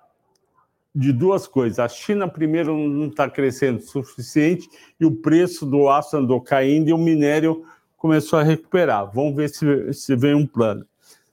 de 0.93 1.13
duas 1.13 1.47
coisas. 1.47 1.79
A 1.79 1.87
China, 1.87 2.27
primeiro, 2.27 2.75
não 2.75 3.07
está 3.07 3.29
crescendo 3.29 3.77
o 3.77 3.81
suficiente 3.81 4.67
e 4.99 5.05
o 5.05 5.11
preço 5.11 5.65
do 5.65 5.87
aço 5.87 6.17
andou 6.17 6.41
caindo 6.41 6.89
e 6.89 6.93
o 6.93 6.97
minério 6.97 7.63
começou 7.95 8.39
a 8.39 8.43
recuperar. 8.43 9.11
Vamos 9.13 9.35
ver 9.35 9.49
se, 9.49 9.93
se 9.93 10.15
vem 10.15 10.33
um 10.33 10.47
plano. 10.47 10.85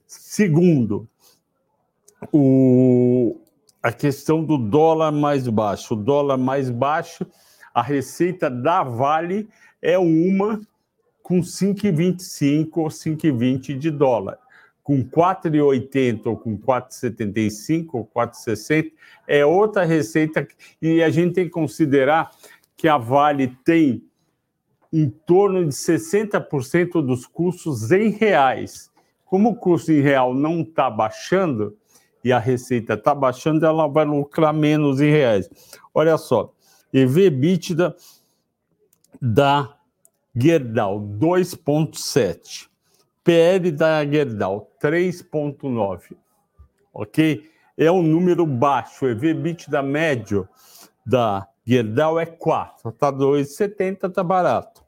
Segundo, 0.07 1.09
o, 2.33 3.41
a 3.83 3.93
questão 3.93 4.45
do 4.45 4.59
dólar 4.59 5.11
mais 5.13 5.49
baixo. 5.49 5.95
O 5.95 5.97
dólar 5.97 6.37
mais 6.37 6.71
baixo, 6.71 7.27
a 7.75 7.83
receita 7.83 8.51
da 8.51 8.83
Vale 8.83 9.49
é 9.81 9.99
uma 9.99 10.61
com 11.27 11.41
5,25 11.41 12.69
ou 12.77 12.87
5,20 12.87 13.77
de 13.77 13.91
dólar. 13.91 14.39
Com 14.81 15.03
4,80 15.03 16.27
ou 16.27 16.37
com 16.37 16.57
4,75 16.57 17.89
ou 17.95 18.07
4,60 18.07 18.93
é 19.27 19.45
outra 19.45 19.85
receita 19.85 20.47
e 20.81 21.03
a 21.03 21.11
gente 21.11 21.35
tem 21.35 21.47
que 21.47 21.51
considerar 21.51 22.31
que 22.77 22.87
a 22.87 22.97
Vale 22.97 23.49
tem 23.65 24.05
em 24.93 25.11
torno 25.11 25.65
de 25.65 25.75
60% 25.75 27.05
dos 27.05 27.27
custos 27.27 27.91
em 27.91 28.11
reais. 28.11 28.89
Como 29.25 29.49
o 29.49 29.57
custo 29.57 29.91
em 29.91 30.01
real 30.01 30.33
não 30.33 30.61
está 30.61 30.89
baixando 30.89 31.77
e 32.23 32.33
a 32.33 32.39
receita 32.39 32.95
está 32.95 33.13
baixando, 33.13 33.67
ela 33.67 33.89
vai 33.89 34.05
lucrar 34.05 34.55
menos 34.55 35.01
em 35.01 35.11
reais. 35.11 35.51
Olha 35.93 36.17
só, 36.19 36.55
EV/EBITDA 36.93 37.97
da 39.21 39.76
Gerdau 40.37 41.01
2,7, 41.01 42.69
PL 43.25 43.73
da 43.73 44.05
Gerdau 44.05 44.71
3,9, 44.79 46.15
ok? 46.93 47.51
É 47.79 47.91
um 47.91 48.03
número 48.03 48.47
baixo, 48.47 49.07
o 49.07 49.09
EV/EBITDA 49.09 49.83
médio 49.83 50.47
da 51.05 51.49
Gerdau 51.65 52.21
é 52.21 52.27
4, 52.27 52.91
está 52.91 53.11
2,70, 53.11 54.09
está 54.09 54.23
barato. 54.23 54.85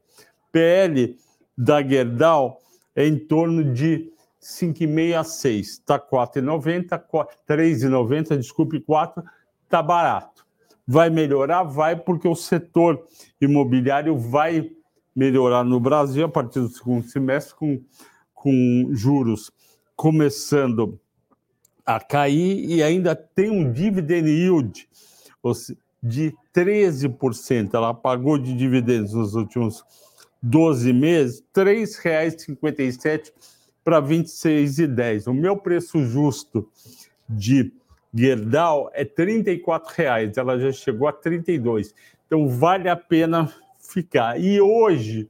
PL 0.53 1.17
da 1.57 1.83
Gerdau 1.83 2.61
é 2.95 3.07
em 3.07 3.19
torno 3.19 3.73
de 3.73 4.13
5,6 4.41 5.19
a 5.19 5.25
6. 5.25 5.69
Está 5.69 5.99
4,90, 5.99 7.03
3,90, 7.47 8.37
desculpe, 8.37 8.81
4, 8.81 9.25
está 9.65 9.83
barato. 9.83 10.47
Vai 10.87 11.11
melhorar? 11.11 11.65
Vai, 11.65 11.97
porque 11.97 12.29
o 12.29 12.35
setor 12.35 13.05
imobiliário 13.41 14.17
vai 14.17 14.71
melhorar 15.19 15.65
no 15.65 15.81
Brasil 15.81 16.25
a 16.25 16.29
partir 16.29 16.61
do 16.61 16.69
segundo 16.69 17.05
semestre, 17.09 17.57
com, 17.57 17.83
com 18.33 18.91
juros 18.93 19.51
começando 19.97 20.97
a 21.85 21.99
cair 21.99 22.65
e 22.65 22.81
ainda 22.85 23.17
tem 23.17 23.51
um 23.51 23.73
dividend 23.73 24.29
yield 24.29 24.89
de 26.01 26.33
13%. 26.55 27.75
Ela 27.75 27.93
pagou 27.93 28.39
de 28.39 28.57
dividendos 28.57 29.13
nos 29.13 29.35
últimos 29.35 29.85
12 30.41 30.93
meses, 30.93 31.43
R$ 31.53 31.65
3,57 31.65 33.33
para 33.83 33.99
R$ 33.99 34.07
26,10. 34.07 35.27
O 35.27 35.35
meu 35.35 35.57
preço 35.57 36.01
justo 36.05 36.71
de 37.29 37.73
Gerdau 38.15 38.89
é 38.95 39.03
R$ 39.03 39.11
34,00. 39.17 40.39
Ela 40.39 40.61
já 40.61 40.71
chegou 40.71 41.09
a 41.09 41.11
R$ 41.11 41.19
32. 41.23 41.93
Então 42.25 42.49
vale 42.49 42.89
a 42.89 42.95
pena 42.95 43.53
ficar. 43.89 44.41
E 44.41 44.61
hoje 44.61 45.29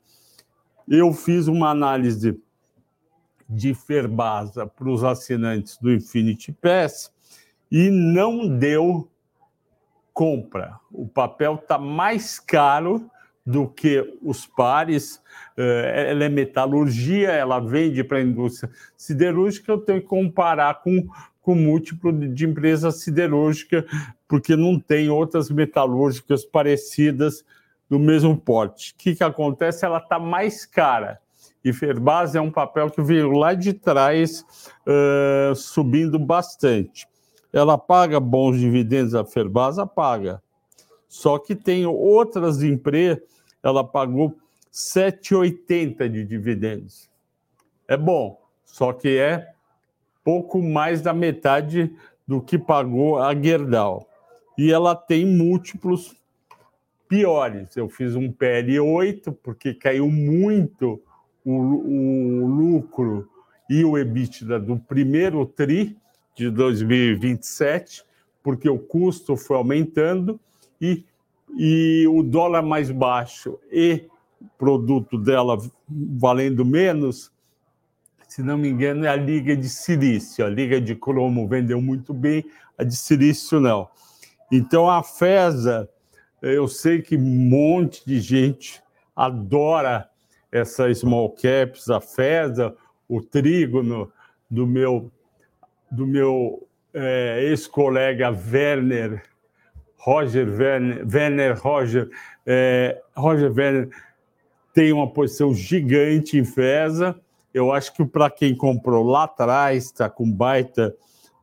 eu 0.89 1.13
fiz 1.13 1.47
uma 1.47 1.71
análise 1.71 2.41
de 3.49 3.73
Ferbasa 3.73 4.67
para 4.67 4.89
os 4.89 5.03
assinantes 5.05 5.79
do 5.79 5.93
Infinity 5.93 6.53
Pass 6.53 7.13
e 7.71 7.91
não 7.91 8.49
deu 8.49 9.09
compra. 10.13 10.79
O 10.91 11.07
papel 11.07 11.55
está 11.55 11.79
mais 11.79 12.41
caro 12.41 13.09
do 13.47 13.69
que 13.69 14.05
os 14.23 14.45
pares. 14.45 15.23
Eh, 15.57 16.11
ela 16.11 16.25
é 16.25 16.29
metalurgia, 16.29 17.31
ela 17.31 17.61
vende 17.61 18.03
para 18.03 18.19
a 18.19 18.23
indústria 18.23 18.71
siderúrgica. 18.97 19.73
Eu 19.73 19.79
tenho 19.79 20.01
que 20.01 20.07
comparar 20.09 20.83
com, 20.83 21.07
com 21.41 21.55
múltiplo 21.55 22.13
de 22.13 22.45
empresa 22.45 22.91
siderúrgica, 22.91 23.87
porque 24.27 24.57
não 24.57 24.79
tem 24.79 25.09
outras 25.09 25.51
metalúrgicas 25.51 26.45
parecidas 26.45 27.45
do 27.89 27.99
mesmo 27.99 28.37
porte. 28.37 28.93
O 28.93 28.97
que, 28.97 29.15
que 29.15 29.25
acontece? 29.25 29.85
Ela 29.85 29.99
está 29.99 30.19
mais 30.19 30.67
cara. 30.67 31.21
E 31.65 31.73
Ferbasa 31.73 32.39
é 32.39 32.41
um 32.41 32.51
papel 32.51 32.91
que 32.91 33.03
veio 33.03 33.31
lá 33.33 33.55
de 33.55 33.73
trás, 33.73 34.45
uh, 34.87 35.55
subindo 35.55 36.19
bastante. 36.19 37.09
Ela 37.53 37.77
paga 37.79 38.21
bons 38.21 38.59
dividendos, 38.59 39.15
a 39.15 39.25
Ferbasa 39.25 39.87
paga. 39.87 40.43
Só 41.09 41.39
que 41.39 41.55
tem 41.55 41.87
outras 41.87 42.63
empresas 42.63 43.23
ela 43.63 43.85
pagou 43.85 44.37
7,80 44.73 46.09
de 46.09 46.25
dividendos. 46.25 47.09
É 47.87 47.97
bom, 47.97 48.41
só 48.65 48.93
que 48.93 49.17
é 49.17 49.53
pouco 50.23 50.63
mais 50.63 51.01
da 51.01 51.13
metade 51.13 51.95
do 52.27 52.41
que 52.41 52.59
pagou 52.59 53.19
a 53.19 53.35
Gerdau. 53.35 54.07
E 54.57 54.73
ela 54.73 54.95
tem 54.95 55.25
múltiplos 55.25 56.15
piores. 57.09 57.77
Eu 57.77 57.89
fiz 57.89 58.15
um 58.15 58.31
PL8 58.33 59.37
porque 59.43 59.75
caiu 59.75 60.09
muito 60.11 61.03
o, 61.45 61.53
o 61.53 62.47
lucro 62.47 63.29
e 63.69 63.85
o 63.85 63.97
EBITDA 63.97 64.59
do 64.59 64.79
primeiro 64.79 65.45
TRI 65.47 65.97
de 66.35 66.51
2027, 66.51 68.05
porque 68.43 68.69
o 68.69 68.79
custo 68.79 69.37
foi 69.37 69.57
aumentando 69.57 70.39
e 70.81 71.05
e 71.57 72.07
o 72.09 72.23
dólar 72.23 72.63
mais 72.63 72.91
baixo 72.91 73.59
e 73.71 74.07
produto 74.57 75.17
dela 75.19 75.57
valendo 75.89 76.65
menos, 76.65 77.33
se 78.29 78.43
não 78.43 78.59
me 78.59 78.69
engano, 78.69 79.07
é 79.07 79.09
a 79.09 79.17
liga 79.17 79.57
de 79.57 79.69
silício. 79.69 80.45
A 80.45 80.49
liga 80.49 80.81
de 80.81 80.95
cromo 80.95 81.49
vendeu 81.49 81.81
muito 81.81 82.13
bem, 82.13 82.45
a 82.77 82.85
de 82.85 82.95
silício 82.95 83.61
não. 83.61 83.89
Então 84.53 84.89
a 84.89 85.03
FESA, 85.03 85.89
eu 86.43 86.69
sei 86.69 87.03
que 87.03 87.17
um 87.17 87.21
monte 87.21 88.05
de 88.07 88.21
gente 88.21 88.83
adora 89.15 90.09
essa 90.51 90.93
small 90.95 91.31
caps, 91.31 91.91
a 91.91 92.01
FESA, 92.01 92.75
o 93.09 93.21
trígono 93.21 94.11
do 94.51 94.67
meu 94.67 95.11
do 95.91 96.07
meu 96.07 96.67
é, 96.95 97.41
ex-colega 97.45 98.31
Werner 98.31 99.23
Roger 99.99 100.49
Werner, 100.49 101.07
Werner 101.13 101.61
Roger, 101.61 102.09
é, 102.47 103.03
Roger 103.17 103.53
Werner 103.53 103.89
tem 104.73 104.93
uma 104.93 105.11
posição 105.11 105.53
gigante 105.53 106.39
em 106.39 106.45
FESA. 106.45 107.19
Eu 107.53 107.73
acho 107.73 107.93
que 107.93 108.05
para 108.05 108.31
quem 108.31 108.55
comprou 108.55 109.05
lá 109.05 109.25
atrás, 109.25 109.87
está 109.87 110.09
com 110.09 110.31
baita 110.31 110.95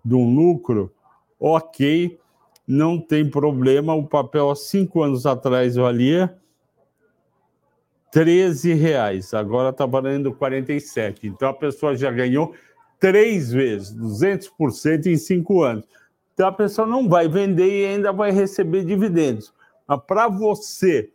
de 0.04 0.16
um 0.16 0.34
lucro, 0.34 0.92
ok, 1.40 2.18
não 2.68 3.00
tem 3.00 3.30
problema. 3.30 3.94
O 3.94 4.08
papel 4.08 4.50
há 4.50 4.56
cinco 4.56 5.04
anos 5.04 5.26
atrás 5.26 5.76
valia 5.76 6.36
13 8.12 8.74
reais, 8.74 9.34
agora 9.34 9.72
está 9.72 9.86
valendo 9.86 10.34
47. 10.34 11.28
Então 11.28 11.50
a 11.50 11.54
pessoa 11.54 11.98
já 11.98 12.10
ganhou 12.10 12.56
três 12.98 13.52
vezes, 13.52 13.94
200% 13.94 15.08
em 15.08 15.18
cinco 15.18 15.62
anos. 15.64 15.86
Então 16.34 16.48
a 16.48 16.52
pessoa 16.52 16.88
não 16.88 17.10
vai 17.10 17.28
vender 17.28 17.68
e 17.68 17.86
ainda 17.86 18.14
vai 18.14 18.32
receber 18.32 18.86
dividendos. 18.86 19.54
Mas 19.86 20.00
para 20.08 20.30
você, 20.30 21.12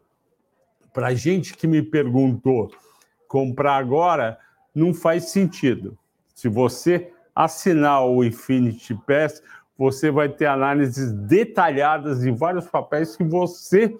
para 0.92 1.08
a 1.08 1.14
gente 1.14 1.56
que 1.56 1.66
me 1.66 1.82
perguntou 1.82 2.70
comprar 3.26 3.76
agora, 3.76 4.38
não 4.74 4.92
faz 4.92 5.30
sentido. 5.30 5.96
Se 6.34 6.48
você 6.48 7.10
assinar 7.34 8.04
o 8.06 8.22
Infinity 8.22 8.94
Pass, 9.06 9.42
você 9.80 10.10
vai 10.10 10.28
ter 10.28 10.44
análises 10.44 11.10
detalhadas 11.10 12.20
de 12.20 12.30
vários 12.30 12.66
papéis 12.66 13.16
que 13.16 13.24
você 13.24 13.96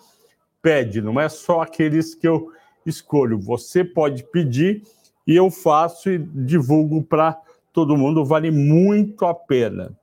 pede, 0.60 1.00
não 1.00 1.18
é 1.18 1.26
só 1.26 1.62
aqueles 1.62 2.14
que 2.14 2.28
eu 2.28 2.52
escolho. 2.84 3.40
Você 3.40 3.82
pode 3.82 4.22
pedir 4.24 4.82
e 5.26 5.34
eu 5.34 5.50
faço 5.50 6.10
e 6.10 6.18
divulgo 6.18 7.02
para 7.02 7.34
todo 7.72 7.96
mundo, 7.96 8.26
vale 8.26 8.50
muito 8.50 9.24
a 9.24 9.32
pena. 9.32 9.96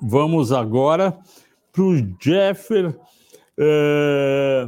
Vamos 0.00 0.50
agora 0.50 1.14
para 1.70 1.82
o 1.82 1.98
Jeffer. 2.18 2.98
É... 3.58 4.66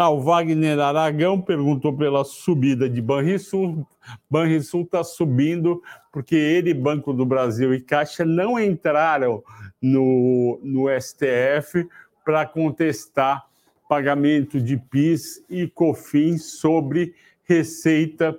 Ah, 0.00 0.10
o 0.10 0.20
Wagner 0.20 0.78
Aragão 0.78 1.40
perguntou 1.40 1.92
pela 1.92 2.24
subida 2.24 2.88
de 2.88 3.02
Banrisul. 3.02 3.84
Banrisul 4.30 4.82
está 4.82 5.02
subindo 5.02 5.82
porque 6.12 6.36
ele, 6.36 6.72
Banco 6.72 7.12
do 7.12 7.26
Brasil 7.26 7.74
e 7.74 7.80
Caixa 7.80 8.24
não 8.24 8.60
entraram 8.60 9.42
no, 9.82 10.60
no 10.62 10.84
STF 11.00 11.84
para 12.24 12.46
contestar 12.46 13.44
pagamento 13.88 14.60
de 14.60 14.76
PIS 14.76 15.44
e 15.50 15.66
COFINS 15.66 16.44
sobre 16.60 17.12
receita 17.42 18.38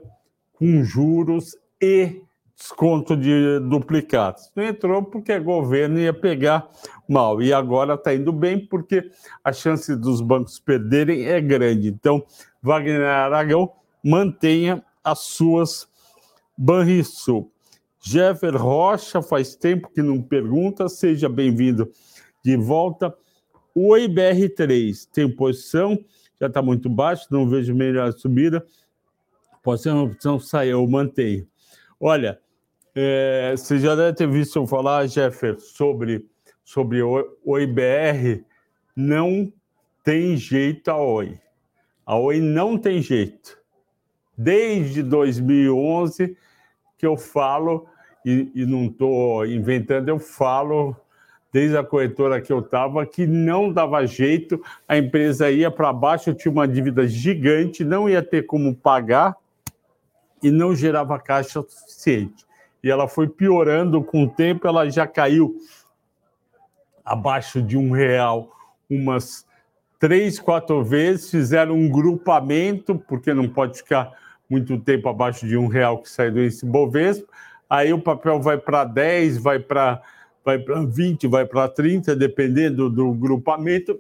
com 0.53 0.81
juros 0.81 1.57
e 1.81 2.21
desconto 2.59 3.15
de 3.15 3.59
duplicados. 3.61 4.51
Não 4.53 4.65
entrou 4.65 5.01
porque 5.01 5.33
o 5.33 5.43
governo 5.43 5.97
ia 5.97 6.13
pegar 6.13 6.69
mal. 7.07 7.41
E 7.41 7.53
agora 7.53 7.93
está 7.93 8.13
indo 8.13 8.33
bem 8.33 8.59
porque 8.59 9.09
a 9.41 9.53
chance 9.53 9.95
dos 9.95 10.19
bancos 10.19 10.59
perderem 10.59 11.25
é 11.25 11.39
grande. 11.39 11.87
Então, 11.87 12.21
Wagner 12.61 13.01
Aragão 13.01 13.71
mantenha 14.03 14.83
as 15.01 15.19
suas 15.19 15.87
Banrisul. 16.57 17.49
Jeffer 18.01 18.55
Rocha, 18.55 19.21
faz 19.21 19.55
tempo 19.55 19.89
que 19.93 20.01
não 20.01 20.21
pergunta, 20.21 20.89
seja 20.89 21.29
bem-vindo 21.29 21.89
de 22.43 22.57
volta. 22.57 23.15
O 23.73 23.93
IBR3 23.93 25.07
tem 25.13 25.33
posição, 25.33 25.97
já 26.39 26.47
está 26.47 26.61
muito 26.61 26.89
baixo, 26.89 27.27
não 27.31 27.47
vejo 27.47 27.73
melhor 27.73 28.11
subida. 28.11 28.65
Pode 29.63 29.81
ser 29.81 29.91
uma 29.91 30.03
opção 30.03 30.39
sair 30.39 30.73
ou 30.73 30.89
manter. 30.89 31.47
Olha, 31.99 32.39
é, 33.01 33.55
você 33.55 33.79
já 33.79 33.95
deve 33.95 34.17
ter 34.17 34.27
visto 34.27 34.57
eu 34.57 34.67
falar, 34.67 35.07
Jeffer, 35.07 35.59
sobre, 35.59 36.25
sobre 36.63 37.01
o, 37.01 37.37
o 37.43 37.57
IBR. 37.57 38.43
Não 38.95 39.51
tem 40.03 40.35
jeito 40.35 40.89
a 40.89 40.97
Oi. 40.97 41.39
A 42.05 42.17
Oi 42.17 42.41
não 42.41 42.77
tem 42.77 43.01
jeito. 43.01 43.57
Desde 44.37 45.01
2011 45.03 46.35
que 46.97 47.05
eu 47.05 47.15
falo, 47.15 47.87
e, 48.25 48.51
e 48.53 48.65
não 48.65 48.85
estou 48.85 49.45
inventando, 49.45 50.09
eu 50.09 50.19
falo 50.19 50.95
desde 51.51 51.77
a 51.77 51.83
corretora 51.83 52.41
que 52.41 52.51
eu 52.51 52.59
estava, 52.59 53.05
que 53.05 53.25
não 53.25 53.71
dava 53.71 54.05
jeito, 54.05 54.61
a 54.87 54.97
empresa 54.97 55.49
ia 55.49 55.71
para 55.71 55.93
baixo, 55.93 56.33
tinha 56.33 56.51
uma 56.51 56.67
dívida 56.67 57.07
gigante, 57.07 57.83
não 57.83 58.09
ia 58.09 58.21
ter 58.21 58.45
como 58.45 58.75
pagar 58.75 59.35
e 60.43 60.51
não 60.51 60.75
gerava 60.75 61.17
caixa 61.17 61.61
suficiente. 61.61 62.48
E 62.83 62.89
ela 62.89 63.07
foi 63.07 63.27
piorando 63.27 64.03
com 64.03 64.23
o 64.23 64.29
tempo, 64.29 64.67
ela 64.67 64.89
já 64.89 65.05
caiu 65.05 65.57
abaixo 67.03 67.61
de 67.61 67.77
um 67.77 67.91
real 67.91 68.55
umas 68.89 69.45
três, 69.99 70.39
quatro 70.39 70.83
vezes, 70.83 71.29
fizeram 71.29 71.75
um 71.75 71.89
grupamento, 71.89 72.97
porque 73.07 73.33
não 73.33 73.47
pode 73.47 73.77
ficar 73.77 74.11
muito 74.49 74.79
tempo 74.79 75.09
abaixo 75.09 75.45
de 75.45 75.57
um 75.57 75.67
real 75.67 76.01
que 76.01 76.09
sai 76.09 76.31
do 76.31 76.41
índice 76.41 76.65
Bovespa, 76.65 77.27
aí 77.69 77.93
o 77.93 78.01
papel 78.01 78.41
vai 78.41 78.57
para 78.57 78.83
10, 78.85 79.37
vai 79.37 79.59
para 79.59 80.01
vai 80.43 80.57
para 80.57 80.81
20, 80.81 81.27
vai 81.27 81.45
para 81.45 81.67
30, 81.67 82.15
dependendo 82.15 82.89
do 82.89 83.11
grupamento, 83.11 83.99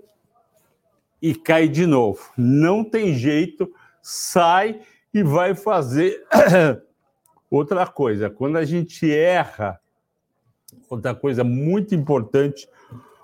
e 1.21 1.35
cai 1.35 1.67
de 1.67 1.85
novo. 1.85 2.31
Não 2.35 2.83
tem 2.83 3.13
jeito, 3.13 3.71
sai 4.01 4.79
e 5.13 5.21
vai 5.21 5.53
fazer 5.53 6.23
outra 7.49 7.85
coisa. 7.87 8.29
Quando 8.29 8.57
a 8.57 8.65
gente 8.65 9.11
erra, 9.13 9.79
outra 10.89 11.15
coisa 11.15 11.43
muito 11.43 11.95
importante 11.95 12.67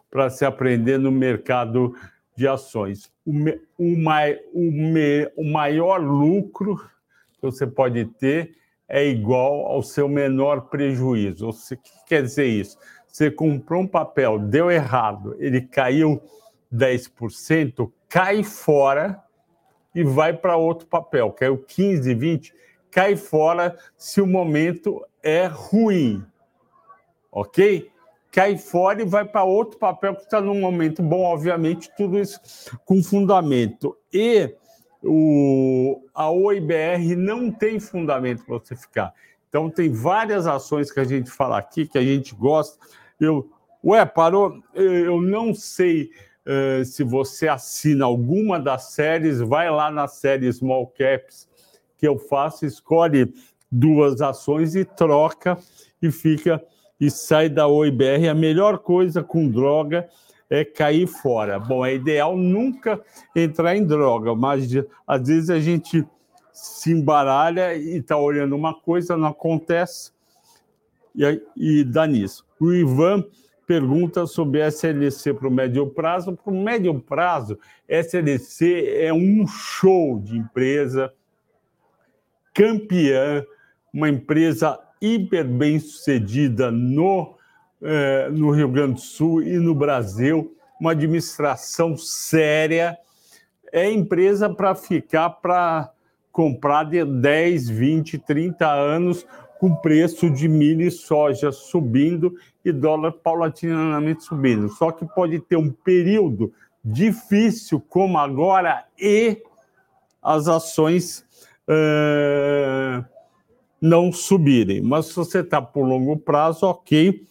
para 0.10 0.30
se 0.30 0.46
aprender 0.46 0.98
no 0.98 1.12
mercado 1.12 1.96
de 2.36 2.48
ações. 2.48 3.12
O, 3.26 3.34
me, 3.34 3.60
o, 3.78 3.98
mai, 3.98 4.40
o, 4.54 4.72
me, 4.72 5.32
o 5.36 5.44
maior 5.44 5.98
lucro 6.02 6.78
que 7.34 7.42
você 7.42 7.66
pode 7.66 8.06
ter 8.06 8.56
é 8.88 9.06
igual 9.06 9.66
ao 9.66 9.82
seu 9.82 10.08
menor 10.08 10.70
prejuízo. 10.70 11.50
O 11.50 11.54
que 11.54 12.06
quer 12.08 12.22
dizer 12.22 12.46
isso? 12.46 12.78
Você 13.08 13.32
comprou 13.32 13.82
um 13.82 13.88
papel, 13.88 14.38
deu 14.38 14.70
errado, 14.70 15.36
ele 15.40 15.62
caiu 15.62 16.22
10%, 16.74 17.90
cai 18.10 18.44
fora 18.44 19.24
e 19.94 20.04
vai 20.04 20.34
para 20.34 20.58
outro 20.58 20.86
papel. 20.88 21.32
Caiu 21.32 21.58
15, 21.58 22.14
20, 22.14 22.54
cai 22.96 23.18
fora 23.18 23.78
se 23.98 24.22
o 24.22 24.26
momento 24.26 25.06
é 25.22 25.48
ruim. 25.48 26.24
Ok? 27.30 27.92
Cai 28.32 28.58
fora 28.58 29.02
e 29.02 29.06
vai 29.06 29.26
para 29.26 29.44
outro 29.44 29.78
papel 29.78 30.16
que 30.16 30.22
está 30.22 30.40
num 30.40 30.62
momento 30.62 31.04
bom, 31.04 31.24
obviamente, 31.24 31.92
tudo 31.98 32.18
isso 32.18 32.40
com 32.86 33.04
fundamento. 33.04 33.98
E 34.14 34.56
o, 35.04 36.06
a 36.14 36.32
OIBR 36.32 37.18
não 37.18 37.52
tem 37.52 37.82
fundamento 37.82 38.46
para 38.46 38.60
você 38.60 38.78
ficar. 38.78 39.14
Então, 39.50 39.70
tem 39.70 39.92
várias 39.92 40.48
ações 40.48 40.90
que 40.90 41.02
a 41.02 41.04
gente 41.04 41.30
fala 41.30 41.58
aqui, 41.58 41.86
que 41.86 41.98
a 41.98 42.04
gente 42.04 42.34
gosta. 42.34 42.80
Eu, 43.20 43.52
ué, 43.84 44.06
parou? 44.06 44.64
Eu 44.74 45.22
não 45.22 45.54
sei 45.54 46.12
uh, 46.46 46.86
se 46.86 47.04
você 47.04 47.50
assina 47.50 48.06
alguma 48.06 48.58
das 48.58 48.94
séries, 48.94 49.42
vai 49.42 49.70
lá 49.70 49.92
na 49.92 50.08
série 50.08 50.52
Small 50.52 50.88
Caps 50.88 51.54
que 52.06 52.08
eu 52.08 52.20
faço, 52.20 52.68
escolhe 52.68 53.34
duas 53.72 54.22
ações 54.22 54.76
e 54.76 54.86
troca 54.86 55.58
e 56.00 56.12
fica 56.12 56.64
e 57.00 57.10
sai 57.10 57.50
da 57.50 57.68
OIBR. 57.68 58.30
A 58.30 58.36
melhor 58.36 58.78
coisa 58.78 59.24
com 59.24 59.50
droga 59.50 60.08
é 60.48 60.64
cair 60.64 61.08
fora. 61.08 61.60
Bom, 61.60 61.84
é 61.84 61.96
ideal 61.96 62.38
nunca 62.38 63.02
entrar 63.36 63.76
em 63.76 63.84
droga, 63.84 64.36
mas 64.36 64.70
às 65.08 65.28
vezes 65.28 65.50
a 65.50 65.60
gente 65.60 66.06
se 66.54 66.92
embaralha 66.92 67.76
e 67.76 67.98
está 67.98 68.16
olhando 68.16 68.56
uma 68.56 68.74
coisa, 68.74 69.18
não 69.18 69.30
acontece 69.30 70.12
e, 71.16 71.42
e 71.58 71.84
dá 71.84 72.06
nisso. 72.06 72.46
O 72.60 72.72
Ivan 72.72 73.24
pergunta 73.66 74.28
sobre 74.28 74.62
SLC 74.68 75.34
para 75.34 75.48
o 75.48 75.52
médio 75.52 75.88
prazo. 75.88 76.38
Para 76.38 76.54
o 76.54 76.64
médio 76.64 76.94
prazo, 77.00 77.58
SLC 77.90 78.96
é 79.00 79.12
um 79.12 79.48
show 79.48 80.20
de 80.20 80.38
empresa 80.38 81.12
campeã, 82.56 83.46
uma 83.94 84.08
empresa 84.10 84.80
hiper 85.02 85.46
bem 85.46 85.78
sucedida 85.78 86.72
no, 86.72 87.36
eh, 87.84 88.30
no 88.32 88.50
Rio 88.52 88.70
Grande 88.70 88.94
do 88.94 89.02
Sul 89.02 89.44
e 89.44 89.60
no 89.60 89.76
Brasil, 89.76 90.56
uma 90.80 90.92
administração 90.92 91.98
séria. 91.98 92.98
É 93.74 93.92
empresa 93.92 94.50
para 94.50 94.74
ficar 94.74 95.30
para 95.32 95.92
comprar 96.32 96.86
de 96.86 97.04
10, 97.04 97.70
20, 97.70 98.18
30 98.20 98.68
anos 98.68 99.28
com 99.60 99.76
preço 99.76 100.30
de 100.30 100.48
milho 100.48 100.82
e 100.82 100.92
soja 100.92 101.52
subindo 101.52 102.36
e 102.64 102.72
dólar 102.72 103.12
paulatinamente 103.12 104.24
subindo. 104.24 104.70
Só 104.70 104.92
que 104.92 105.06
pode 105.06 105.40
ter 105.40 105.58
um 105.58 105.72
período 105.72 106.54
difícil 106.84 107.82
como 107.82 108.18
agora 108.18 108.86
e 109.00 109.42
as 110.22 110.48
ações 110.48 111.26
uh, 111.70 113.06
não 113.82 114.12
subirem. 114.12 114.82
Mas 114.82 115.08
se 115.08 115.16
você 115.16 115.40
está 115.40 115.62
por 115.62 115.86
longo 115.86 116.18
prazo, 116.18 116.66
ok, 116.66 117.26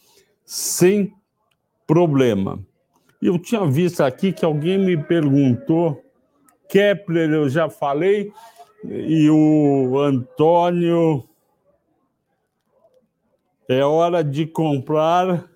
sem 0.44 1.12
problema. 1.86 2.58
Eu 3.20 3.38
tinha 3.38 3.64
visto 3.66 4.02
aqui 4.02 4.32
que 4.32 4.44
alguém 4.44 4.78
me 4.78 4.96
perguntou, 4.96 6.02
Kepler 6.68 7.30
eu 7.30 7.48
já 7.48 7.70
falei, 7.70 8.32
e 8.84 9.30
o 9.30 9.98
Antônio 9.98 11.26
é 13.68 13.82
hora 13.82 14.22
de 14.22 14.46
comprar 14.46 15.48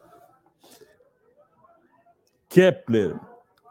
Kepler. 2.49 3.19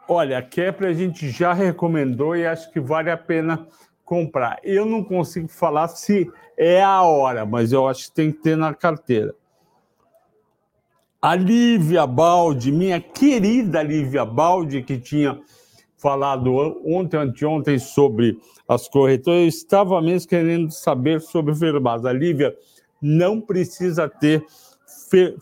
Olha, 0.08 0.40
Kepler 0.40 0.90
a 0.90 0.94
gente 0.94 1.28
já 1.28 1.52
recomendou 1.52 2.36
e 2.36 2.46
acho 2.46 2.70
que 2.70 2.80
vale 2.80 3.10
a 3.10 3.16
pena 3.16 3.66
comprar. 4.08 4.58
Eu 4.64 4.86
não 4.86 5.04
consigo 5.04 5.48
falar 5.48 5.86
se 5.88 6.30
é 6.56 6.82
a 6.82 7.02
hora, 7.02 7.44
mas 7.44 7.72
eu 7.72 7.86
acho 7.86 8.06
que 8.08 8.14
tem 8.14 8.32
que 8.32 8.38
ter 8.38 8.56
na 8.56 8.72
carteira. 8.72 9.34
A 11.20 11.34
Lívia 11.34 12.06
Baldi, 12.06 12.72
minha 12.72 13.00
querida 13.00 13.82
Lívia 13.82 14.24
Baldi, 14.24 14.82
que 14.82 14.98
tinha 14.98 15.38
falado 15.98 16.54
ontem, 16.86 17.18
anteontem 17.18 17.78
sobre 17.78 18.38
as 18.66 18.88
corretoras, 18.88 19.40
eu 19.40 19.48
estava 19.48 20.00
mesmo 20.00 20.28
querendo 20.28 20.70
saber 20.70 21.20
sobre 21.20 21.52
Verbasa. 21.52 22.10
Lívia, 22.10 22.56
não 23.02 23.40
precisa 23.40 24.08
ter 24.08 24.44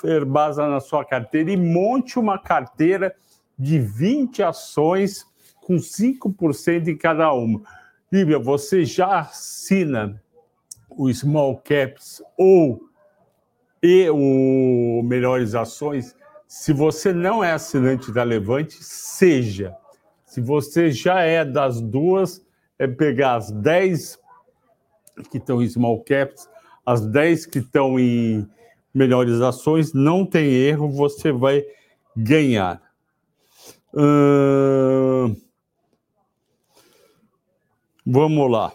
Ferbasa 0.01 0.67
na 0.67 0.81
sua 0.81 1.05
carteira 1.05 1.53
e 1.53 1.57
monte 1.57 2.19
uma 2.19 2.39
carteira 2.39 3.15
de 3.59 3.79
20 3.79 4.43
ações 4.43 5.25
com 5.61 5.77
5% 5.77 6.89
em 6.89 6.97
cada 6.97 7.33
uma. 7.33 7.63
Lívia, 8.13 8.39
você 8.39 8.85
já 8.85 9.21
assina 9.21 10.23
o 10.91 11.13
Small 11.13 11.59
Caps 11.59 12.23
ou 12.37 12.81
e 13.83 14.09
o 14.11 15.03
Melhores 15.05 15.55
Ações? 15.55 16.15
Se 16.47 16.73
você 16.73 17.13
não 17.13 17.43
é 17.43 17.53
assinante 17.53 18.13
da 18.13 18.23
Levante, 18.23 18.77
seja. 18.83 19.75
Se 20.25 20.41
você 20.41 20.91
já 20.91 21.21
é 21.21 21.45
das 21.45 21.81
duas, 21.81 22.45
é 22.79 22.87
pegar 22.87 23.37
as 23.37 23.51
10 23.51 24.19
que 25.31 25.39
estão 25.39 25.63
em 25.63 25.69
Small 25.69 26.03
Caps 26.05 26.49
as 26.87 27.05
10 27.05 27.47
que 27.47 27.59
estão 27.59 27.99
em 27.99 28.49
melhores 28.95 29.41
ações, 29.41 29.93
não 29.93 30.25
tem 30.25 30.47
erro, 30.47 30.89
você 30.89 31.33
vai 31.33 31.65
ganhar. 32.17 32.81
Uh... 33.93 35.37
Vamos 38.07 38.49
lá. 38.49 38.73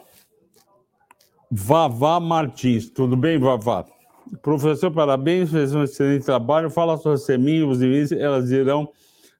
Vavá 1.49 2.19
Martins. 2.19 2.89
Tudo 2.89 3.15
bem, 3.15 3.39
Vavá? 3.39 3.85
Professor, 4.41 4.91
parabéns, 4.91 5.51
fez 5.51 5.73
um 5.73 5.83
excelente 5.83 6.25
trabalho. 6.25 6.69
Fala 6.69 6.97
sobre 6.97 7.63
os 7.63 7.79
limites, 7.79 8.11
elas 8.11 8.51
irão 8.51 8.91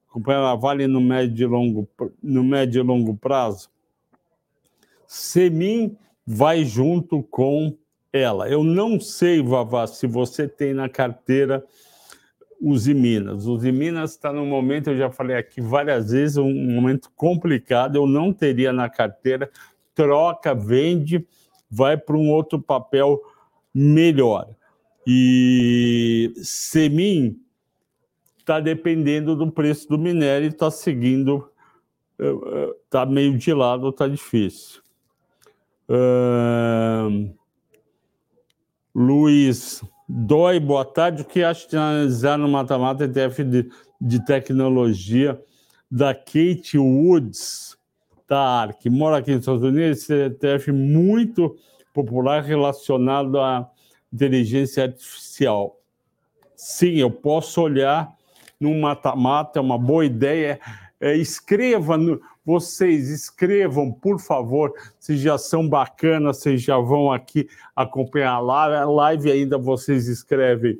acompanhar 0.08 0.50
a 0.50 0.54
Vale 0.54 0.86
no 0.86 1.00
médio 1.00 1.44
e 1.44 1.46
longo, 1.46 1.88
no 2.22 2.42
médio 2.42 2.80
e 2.80 2.82
longo 2.82 3.14
prazo. 3.16 3.68
Semin 5.06 5.94
vai 6.26 6.64
junto 6.64 7.22
com 7.22 7.76
ela. 8.10 8.48
Eu 8.48 8.64
não 8.64 8.98
sei, 8.98 9.42
Vavá, 9.42 9.86
se 9.86 10.06
você 10.06 10.48
tem 10.48 10.72
na 10.72 10.88
carteira 10.88 11.62
os 12.62 12.86
Minas. 12.86 13.46
Os 13.46 13.64
Minas 13.64 14.12
está 14.12 14.32
num 14.32 14.46
momento, 14.46 14.90
eu 14.90 14.96
já 14.96 15.10
falei 15.10 15.36
aqui 15.36 15.60
várias 15.60 16.12
vezes, 16.12 16.36
um 16.36 16.52
momento 16.52 17.10
complicado. 17.16 17.96
Eu 17.96 18.06
não 18.06 18.32
teria 18.32 18.72
na 18.72 18.88
carteira, 18.88 19.50
troca, 19.94 20.54
vende, 20.54 21.26
vai 21.70 21.96
para 21.96 22.16
um 22.16 22.30
outro 22.30 22.60
papel 22.60 23.20
melhor. 23.74 24.48
E 25.06 26.32
Semin 26.42 27.40
está 28.38 28.60
dependendo 28.60 29.34
do 29.34 29.50
preço 29.50 29.88
do 29.88 29.98
minério, 29.98 30.48
está 30.48 30.70
seguindo, 30.70 31.50
está 32.84 33.06
meio 33.06 33.36
de 33.36 33.52
lado, 33.52 33.88
está 33.88 34.06
difícil. 34.06 34.82
Luiz 38.94 39.82
Dói, 40.08 40.60
boa 40.60 40.84
tarde. 40.84 41.22
O 41.22 41.24
que 41.24 41.42
acha 41.42 41.66
de 41.66 41.76
analisar 41.76 42.36
no 42.36 42.46
mata-mata 42.46 43.04
ETF 43.04 43.44
de, 43.44 43.70
de 43.98 44.24
tecnologia 44.24 45.42
da 45.90 46.14
Kate 46.14 46.76
Woods, 46.76 47.71
da 48.28 48.38
ARC? 48.38 48.86
Mora 48.86 49.18
aqui 49.18 49.30
nos 49.30 49.40
Estados 49.40 49.62
Unidos, 49.62 49.98
esse 49.98 50.26
ETF 50.26 50.72
muito 50.72 51.56
popular 51.92 52.42
relacionado 52.42 53.40
à 53.40 53.70
inteligência 54.12 54.84
artificial. 54.84 55.78
Sim, 56.56 56.94
eu 56.94 57.10
posso 57.10 57.60
olhar 57.60 58.12
no 58.60 58.74
mata-mata, 58.80 59.58
é 59.58 59.62
uma 59.62 59.78
boa 59.78 60.04
ideia. 60.04 60.60
É, 61.00 61.16
escreva, 61.16 61.96
no, 61.96 62.20
vocês 62.44 63.08
escrevam, 63.08 63.92
por 63.92 64.20
favor, 64.20 64.72
se 64.98 65.16
já 65.16 65.36
são 65.36 65.68
bacanas, 65.68 66.38
vocês 66.38 66.62
já 66.62 66.78
vão 66.78 67.12
aqui 67.12 67.48
acompanhar 67.74 68.34
a 68.34 68.84
live, 68.84 69.30
ainda 69.30 69.58
vocês 69.58 70.06
escrevem 70.08 70.78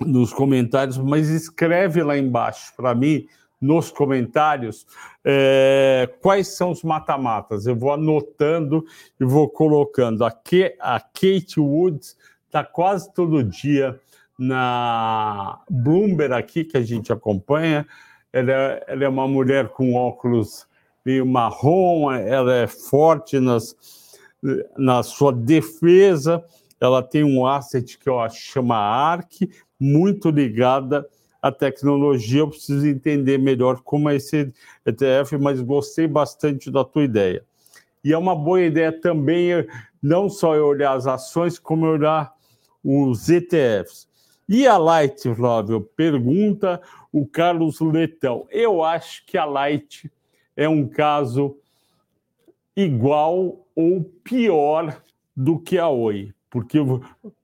nos 0.00 0.32
comentários, 0.32 0.98
mas 0.98 1.28
escreve 1.28 2.02
lá 2.02 2.18
embaixo 2.18 2.72
para 2.76 2.94
mim, 2.94 3.26
nos 3.60 3.90
comentários, 3.90 4.86
é, 5.24 6.08
quais 6.20 6.48
são 6.48 6.70
os 6.70 6.82
mata-matas. 6.82 7.66
Eu 7.66 7.76
vou 7.76 7.92
anotando 7.92 8.84
e 9.18 9.24
vou 9.24 9.48
colocando. 9.48 10.24
A, 10.24 10.28
a 10.80 11.00
Kate 11.00 11.58
Woods 11.58 12.16
está 12.46 12.62
quase 12.62 13.12
todo 13.12 13.42
dia 13.42 13.98
na 14.38 15.60
Bloomberg 15.70 16.34
aqui, 16.34 16.64
que 16.64 16.76
a 16.76 16.82
gente 16.82 17.12
acompanha. 17.12 17.86
Ela 18.32 18.52
é, 18.52 18.84
ela 18.88 19.04
é 19.04 19.08
uma 19.08 19.26
mulher 19.26 19.68
com 19.68 19.94
óculos 19.94 20.66
meio 21.04 21.26
marrom, 21.26 22.10
ela 22.10 22.54
é 22.54 22.66
forte 22.66 23.38
nas, 23.38 23.76
na 24.76 25.02
sua 25.02 25.32
defesa, 25.32 26.42
ela 26.80 27.02
tem 27.02 27.22
um 27.22 27.46
asset 27.46 27.98
que 27.98 28.08
eu 28.08 28.18
acho 28.18 28.40
chama 28.40 28.76
ARC, 28.76 29.48
muito 29.78 30.30
ligada 30.30 31.06
à 31.44 31.52
tecnologia. 31.52 32.40
Eu 32.40 32.48
preciso 32.48 32.86
entender 32.86 33.38
melhor 33.38 33.82
como 33.82 34.08
é 34.08 34.16
esse 34.16 34.50
ETF, 34.86 35.36
mas 35.36 35.60
gostei 35.60 36.08
bastante 36.08 36.70
da 36.70 36.82
tua 36.82 37.04
ideia. 37.04 37.44
E 38.02 38.14
é 38.14 38.18
uma 38.18 38.34
boa 38.34 38.62
ideia 38.62 38.90
também 38.90 39.50
não 40.02 40.30
só 40.30 40.52
olhar 40.52 40.94
as 40.96 41.06
ações, 41.06 41.58
como 41.58 41.84
olhar 41.84 42.32
os 42.82 43.28
ETFs. 43.28 44.08
E 44.48 44.66
a 44.66 44.78
Light, 44.78 45.22
Flávio? 45.34 45.82
Pergunta 45.94 46.80
o 47.12 47.26
Carlos 47.26 47.78
Letão. 47.78 48.46
Eu 48.50 48.82
acho 48.82 49.24
que 49.26 49.36
a 49.36 49.44
Light 49.44 50.10
é 50.56 50.66
um 50.66 50.88
caso 50.88 51.58
igual 52.74 53.66
ou 53.76 54.02
pior 54.22 54.98
do 55.36 55.58
que 55.58 55.76
a 55.76 55.88
Oi, 55.88 56.32
porque 56.48 56.78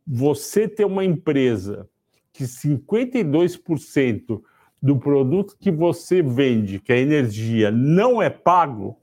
você 0.06 0.66
ter 0.66 0.86
uma 0.86 1.04
empresa 1.04 1.86
que 2.40 2.44
52% 2.44 4.40
do 4.80 4.98
produto 4.98 5.58
que 5.60 5.70
você 5.70 6.22
vende, 6.22 6.80
que 6.80 6.90
é 6.90 6.98
energia, 6.98 7.70
não 7.70 8.22
é 8.22 8.30
pago, 8.30 8.98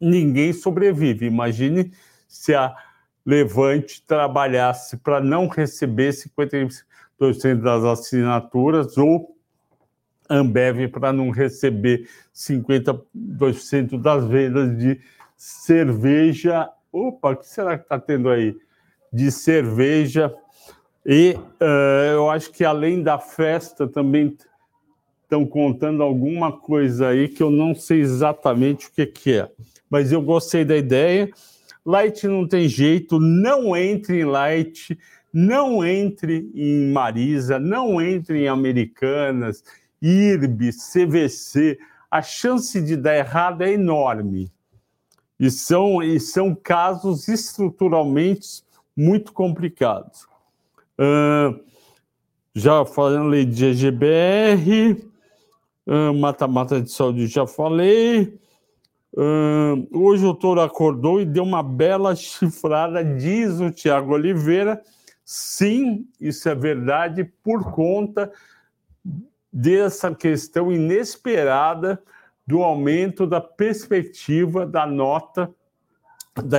ninguém 0.00 0.52
sobrevive. 0.52 1.26
Imagine 1.26 1.92
se 2.28 2.54
a 2.54 2.72
Levante 3.24 4.00
trabalhasse 4.06 4.96
para 4.98 5.20
não 5.20 5.48
receber 5.48 6.10
52% 6.10 6.84
das 7.60 7.82
assinaturas 7.82 8.96
ou 8.96 9.36
Ambev 10.30 10.86
para 10.88 11.12
não 11.12 11.30
receber 11.30 12.08
52% 12.32 14.00
das 14.00 14.24
vendas 14.24 14.78
de 14.78 15.00
cerveja. 15.36 16.70
Opa, 16.92 17.30
o 17.30 17.36
que 17.36 17.48
será 17.48 17.76
que 17.76 17.82
está 17.82 17.98
tendo 17.98 18.28
aí? 18.28 18.56
De 19.12 19.32
cerveja. 19.32 20.32
E 21.08 21.38
uh, 21.62 22.12
eu 22.14 22.28
acho 22.28 22.50
que 22.50 22.64
além 22.64 23.00
da 23.00 23.16
festa 23.16 23.86
também 23.86 24.36
estão 25.22 25.46
contando 25.46 26.02
alguma 26.02 26.50
coisa 26.50 27.08
aí 27.08 27.28
que 27.28 27.40
eu 27.40 27.50
não 27.50 27.76
sei 27.76 28.00
exatamente 28.00 28.88
o 28.88 28.90
que, 28.90 29.06
que 29.06 29.32
é. 29.34 29.48
Mas 29.88 30.10
eu 30.10 30.20
gostei 30.20 30.64
da 30.64 30.76
ideia. 30.76 31.30
Light 31.84 32.26
não 32.26 32.48
tem 32.48 32.68
jeito, 32.68 33.20
não 33.20 33.76
entre 33.76 34.20
em 34.20 34.24
Light, 34.24 34.98
não 35.32 35.86
entre 35.86 36.50
em 36.52 36.90
Marisa, 36.90 37.60
não 37.60 38.00
entre 38.00 38.42
em 38.42 38.48
Americanas 38.48 39.62
IRB, 40.02 40.70
CVC, 40.72 41.78
a 42.10 42.20
chance 42.20 42.80
de 42.80 42.96
dar 42.96 43.16
errado 43.16 43.62
é 43.62 43.72
enorme. 43.72 44.50
E 45.38 45.50
são, 45.52 46.02
e 46.02 46.18
são 46.18 46.52
casos 46.52 47.28
estruturalmente 47.28 48.64
muito 48.96 49.32
complicados. 49.32 50.26
Uh, 50.98 51.60
já 52.54 52.84
falei 52.86 53.44
de 53.44 53.74
GBR, 53.74 54.96
mata-mata 56.18 56.76
uh, 56.76 56.82
de 56.82 56.90
saúde, 56.90 57.26
já 57.26 57.46
falei. 57.46 58.38
Uh, 59.12 59.88
hoje 59.92 60.24
o 60.24 60.34
Toro 60.34 60.60
acordou 60.60 61.20
e 61.20 61.24
deu 61.24 61.42
uma 61.42 61.62
bela 61.62 62.14
chifrada, 62.16 63.04
diz 63.04 63.60
o 63.60 63.70
Tiago 63.70 64.14
Oliveira. 64.14 64.82
Sim, 65.24 66.06
isso 66.20 66.48
é 66.48 66.54
verdade, 66.54 67.24
por 67.42 67.72
conta 67.72 68.30
dessa 69.52 70.14
questão 70.14 70.70
inesperada 70.70 72.02
do 72.46 72.62
aumento 72.62 73.26
da 73.26 73.40
perspectiva 73.40 74.64
da 74.64 74.86
nota 74.86 75.52
da, 76.42 76.58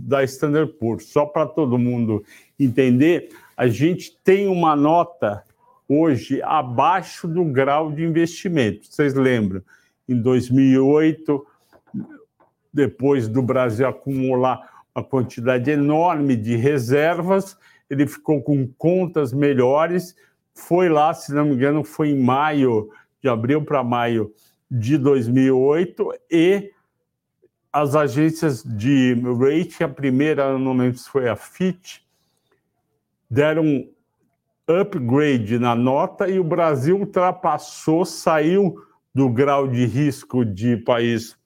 da 0.00 0.24
Standard 0.24 0.72
Poor's. 0.74 1.06
Só 1.06 1.26
para 1.26 1.46
todo 1.46 1.78
mundo 1.78 2.24
entender, 2.58 3.30
a 3.56 3.66
gente 3.68 4.16
tem 4.24 4.48
uma 4.48 4.74
nota 4.74 5.44
hoje 5.88 6.40
abaixo 6.42 7.26
do 7.26 7.44
grau 7.44 7.90
de 7.90 8.04
investimento. 8.04 8.86
Vocês 8.86 9.14
lembram? 9.14 9.62
Em 10.08 10.20
2008, 10.20 11.46
depois 12.72 13.28
do 13.28 13.42
Brasil 13.42 13.86
acumular 13.86 14.84
uma 14.94 15.04
quantidade 15.04 15.70
enorme 15.70 16.36
de 16.36 16.56
reservas, 16.56 17.56
ele 17.88 18.06
ficou 18.06 18.40
com 18.42 18.68
contas 18.78 19.32
melhores, 19.32 20.14
foi 20.54 20.88
lá, 20.88 21.12
se 21.14 21.32
não 21.32 21.44
me 21.44 21.54
engano, 21.54 21.82
foi 21.82 22.10
em 22.10 22.20
maio, 22.20 22.88
de 23.22 23.28
abril 23.28 23.64
para 23.64 23.84
maio 23.84 24.32
de 24.70 24.96
2008, 24.96 26.12
e 26.30 26.70
as 27.72 27.94
agências 27.94 28.62
de 28.64 29.14
rating, 29.38 29.84
a 29.84 29.88
primeira, 29.88 30.50
lembro 30.52 30.96
se 30.96 31.08
foi 31.08 31.28
a 31.28 31.36
Fitch, 31.36 31.98
deram 33.30 33.88
upgrade 34.66 35.58
na 35.58 35.74
nota 35.74 36.28
e 36.28 36.38
o 36.38 36.44
Brasil 36.44 36.98
ultrapassou, 36.98 38.04
saiu 38.04 38.76
do 39.14 39.28
grau 39.28 39.66
de 39.66 39.84
risco 39.84 40.44
de 40.44 40.76
país 40.76 41.36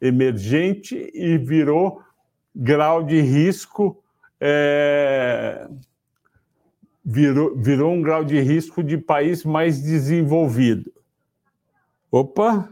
emergente 0.00 1.10
e 1.14 1.36
virou 1.36 2.02
grau 2.54 3.02
de 3.02 3.20
risco 3.20 4.02
é, 4.40 5.68
virou, 7.04 7.54
virou 7.56 7.92
um 7.92 8.00
grau 8.00 8.24
de 8.24 8.40
risco 8.40 8.82
de 8.82 8.96
país 8.96 9.44
mais 9.44 9.82
desenvolvido. 9.82 10.90
Opa! 12.10 12.70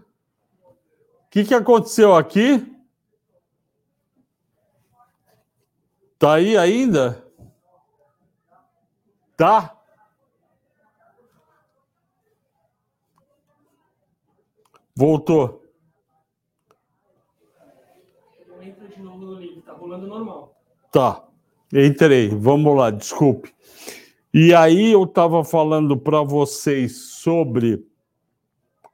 O 0.62 1.30
que, 1.30 1.44
que 1.44 1.54
aconteceu 1.54 2.14
aqui? 2.14 2.77
Tá 6.18 6.34
aí 6.34 6.56
ainda? 6.56 7.24
Tá? 9.36 9.78
Voltou. 14.96 15.62
Entra 18.60 18.88
de 18.88 19.00
novo 19.00 19.18
no 19.18 19.34
link, 19.34 19.62
tá 19.62 19.72
rolando 19.72 20.08
normal. 20.08 20.60
Tá, 20.90 21.24
entrei. 21.72 22.30
Vamos 22.30 22.76
lá, 22.76 22.90
desculpe. 22.90 23.54
E 24.34 24.52
aí 24.52 24.90
eu 24.90 25.04
estava 25.04 25.44
falando 25.44 25.96
para 25.96 26.22
vocês 26.22 26.96
sobre 26.96 27.86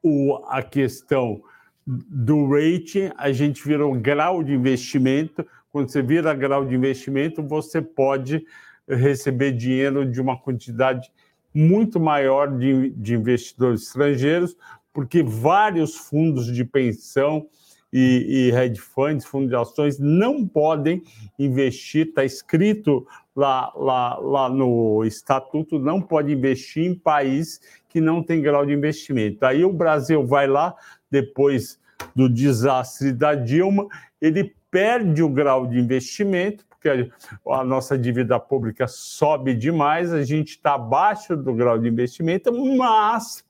o, 0.02 0.36
a 0.46 0.62
questão 0.62 1.42
do 1.86 2.46
rating, 2.48 3.10
a 3.16 3.32
gente 3.32 3.66
virou 3.66 3.94
grau 3.94 4.42
de 4.42 4.52
investimento. 4.52 5.46
Quando 5.74 5.90
você 5.90 6.00
vira 6.02 6.32
grau 6.32 6.64
de 6.64 6.72
investimento, 6.72 7.42
você 7.42 7.82
pode 7.82 8.46
receber 8.88 9.50
dinheiro 9.50 10.08
de 10.08 10.20
uma 10.20 10.38
quantidade 10.38 11.10
muito 11.52 11.98
maior 11.98 12.56
de, 12.56 12.90
de 12.90 13.14
investidores 13.16 13.82
estrangeiros, 13.82 14.56
porque 14.92 15.20
vários 15.20 15.96
fundos 15.96 16.46
de 16.46 16.64
pensão 16.64 17.48
e, 17.92 18.52
e 18.52 18.56
hedge 18.56 18.80
funds, 18.80 19.26
fundos 19.26 19.48
de 19.48 19.56
ações, 19.56 19.98
não 19.98 20.46
podem 20.46 21.02
investir, 21.36 22.06
está 22.06 22.24
escrito 22.24 23.04
lá, 23.34 23.72
lá, 23.74 24.16
lá 24.18 24.48
no 24.48 25.04
estatuto, 25.04 25.76
não 25.76 26.00
pode 26.00 26.32
investir 26.32 26.84
em 26.84 26.94
país 26.94 27.60
que 27.88 28.00
não 28.00 28.22
tem 28.22 28.40
grau 28.40 28.64
de 28.64 28.72
investimento. 28.72 29.44
Aí 29.44 29.64
o 29.64 29.72
Brasil 29.72 30.24
vai 30.24 30.46
lá, 30.46 30.72
depois 31.10 31.80
do 32.14 32.28
desastre 32.28 33.12
da 33.12 33.34
Dilma, 33.34 33.88
ele 34.20 34.54
perde 34.74 35.22
o 35.22 35.28
grau 35.28 35.68
de 35.68 35.78
investimento, 35.78 36.66
porque 36.66 37.08
a 37.48 37.62
nossa 37.62 37.96
dívida 37.96 38.40
pública 38.40 38.88
sobe 38.88 39.54
demais, 39.54 40.12
a 40.12 40.24
gente 40.24 40.48
está 40.48 40.74
abaixo 40.74 41.36
do 41.36 41.54
grau 41.54 41.78
de 41.78 41.86
investimento, 41.86 42.52
mas 42.76 43.44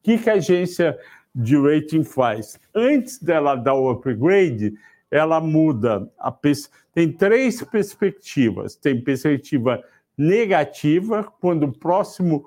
o 0.00 0.02
que, 0.02 0.16
que 0.16 0.30
a 0.30 0.32
agência 0.32 0.98
de 1.34 1.58
rating 1.58 2.04
faz? 2.04 2.58
Antes 2.74 3.22
dela 3.22 3.54
dar 3.54 3.74
o 3.74 3.90
upgrade, 3.90 4.72
ela 5.10 5.42
muda. 5.42 6.10
A 6.18 6.32
pers... 6.32 6.70
Tem 6.94 7.12
três 7.12 7.62
perspectivas. 7.62 8.74
Tem 8.76 8.98
perspectiva 8.98 9.84
negativa, 10.16 11.22
quando 11.38 11.64
o 11.64 11.78
próximo 11.78 12.46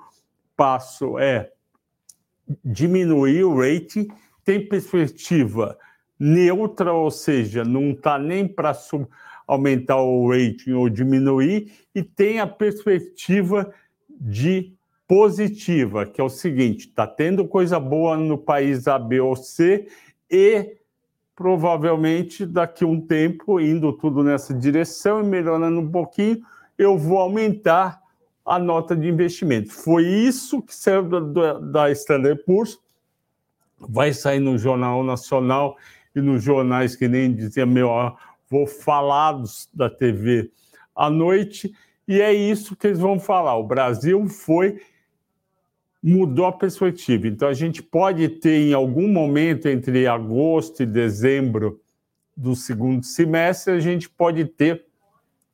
passo 0.56 1.16
é 1.16 1.52
diminuir 2.64 3.44
o 3.44 3.56
rating, 3.56 4.08
tem 4.44 4.66
perspectiva 4.66 5.78
neutra, 6.20 6.92
ou 6.92 7.10
seja, 7.10 7.64
não 7.64 7.92
está 7.92 8.18
nem 8.18 8.46
para 8.46 8.76
aumentar 9.46 9.96
o 9.96 10.30
rating 10.30 10.72
ou 10.72 10.90
diminuir, 10.90 11.72
e 11.94 12.02
tem 12.02 12.38
a 12.38 12.46
perspectiva 12.46 13.72
de 14.08 14.74
positiva, 15.08 16.04
que 16.04 16.20
é 16.20 16.24
o 16.24 16.28
seguinte: 16.28 16.88
está 16.88 17.06
tendo 17.06 17.48
coisa 17.48 17.80
boa 17.80 18.18
no 18.18 18.36
país 18.36 18.86
A, 18.86 18.98
B 18.98 19.18
ou 19.20 19.34
C, 19.34 19.88
e 20.30 20.76
provavelmente 21.34 22.44
daqui 22.44 22.84
a 22.84 22.86
um 22.86 23.00
tempo, 23.00 23.58
indo 23.58 23.90
tudo 23.94 24.22
nessa 24.22 24.52
direção 24.52 25.22
e 25.22 25.26
melhorando 25.26 25.80
um 25.80 25.90
pouquinho, 25.90 26.42
eu 26.76 26.98
vou 26.98 27.18
aumentar 27.18 27.98
a 28.44 28.58
nota 28.58 28.94
de 28.94 29.08
investimento. 29.08 29.72
Foi 29.72 30.06
isso 30.06 30.60
que 30.60 30.74
saiu 30.74 31.02
da, 31.02 31.54
da 31.58 31.90
Standard 31.92 32.42
Poor's, 32.44 32.78
vai 33.78 34.12
sair 34.12 34.40
no 34.40 34.58
Jornal 34.58 35.02
Nacional 35.02 35.76
e 36.20 36.22
nos 36.22 36.42
jornais 36.42 36.94
que 36.94 37.08
nem 37.08 37.34
dizia 37.34 37.66
meu 37.66 37.88
vou 38.48 38.66
falar 38.66 39.42
da 39.72 39.88
TV 39.88 40.50
à 40.94 41.08
noite, 41.08 41.72
e 42.06 42.20
é 42.20 42.32
isso 42.32 42.76
que 42.76 42.88
eles 42.88 42.98
vão 42.98 43.18
falar. 43.18 43.56
O 43.56 43.66
Brasil 43.66 44.26
foi 44.28 44.80
mudou 46.02 46.46
a 46.46 46.52
perspectiva. 46.52 47.28
Então 47.28 47.48
a 47.48 47.52
gente 47.52 47.82
pode 47.82 48.28
ter 48.28 48.68
em 48.68 48.72
algum 48.72 49.06
momento 49.08 49.68
entre 49.68 50.06
agosto 50.06 50.82
e 50.82 50.86
dezembro 50.86 51.80
do 52.36 52.56
segundo 52.56 53.04
semestre, 53.04 53.74
a 53.74 53.80
gente 53.80 54.08
pode 54.08 54.46
ter 54.46 54.86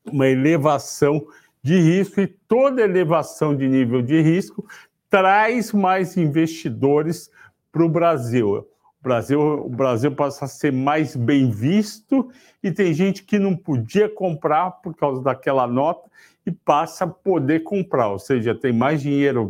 uma 0.05 0.29
elevação 0.29 1.27
de 1.63 1.81
risco 1.81 2.21
e 2.21 2.29
toda 2.29 2.83
elevação 2.83 3.57
de 3.57 3.67
nível 3.67 4.01
de 4.01 4.21
risco 4.21 4.65
traz 5.11 5.73
mais 5.73 6.17
investidores 6.17 7.29
para 7.73 7.85
o 7.85 7.89
Brasil. 7.89 8.69
Brasil, 9.07 9.41
o 9.41 9.69
Brasil 9.69 10.11
passa 10.11 10.47
a 10.47 10.49
ser 10.49 10.73
mais 10.73 11.15
bem 11.15 11.49
visto 11.49 12.29
e 12.61 12.73
tem 12.73 12.93
gente 12.93 13.23
que 13.23 13.39
não 13.39 13.57
podia 13.57 14.09
comprar 14.09 14.69
por 14.83 14.97
causa 14.97 15.23
daquela 15.23 15.65
nota 15.65 16.11
e 16.45 16.51
passa 16.51 17.05
a 17.05 17.07
poder 17.07 17.61
comprar, 17.61 18.09
ou 18.09 18.19
seja, 18.19 18.53
tem 18.53 18.73
mais 18.73 19.01
dinheiro 19.01 19.49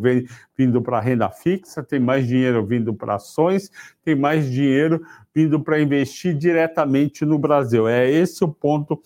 vindo 0.55 0.83
para 0.83 1.01
renda 1.01 1.31
fixa, 1.31 1.83
tem 1.83 1.99
mais 1.99 2.27
dinheiro 2.27 2.67
vindo 2.67 2.93
para 2.93 3.15
ações, 3.15 3.71
tem 4.05 4.15
mais 4.15 4.45
dinheiro 4.51 5.01
vindo 5.35 5.59
para 5.59 5.81
investir 5.81 6.35
diretamente 6.37 7.25
no 7.25 7.39
Brasil. 7.39 7.89
É 7.89 8.11
esse 8.11 8.45
o 8.45 8.49
ponto 8.49 9.01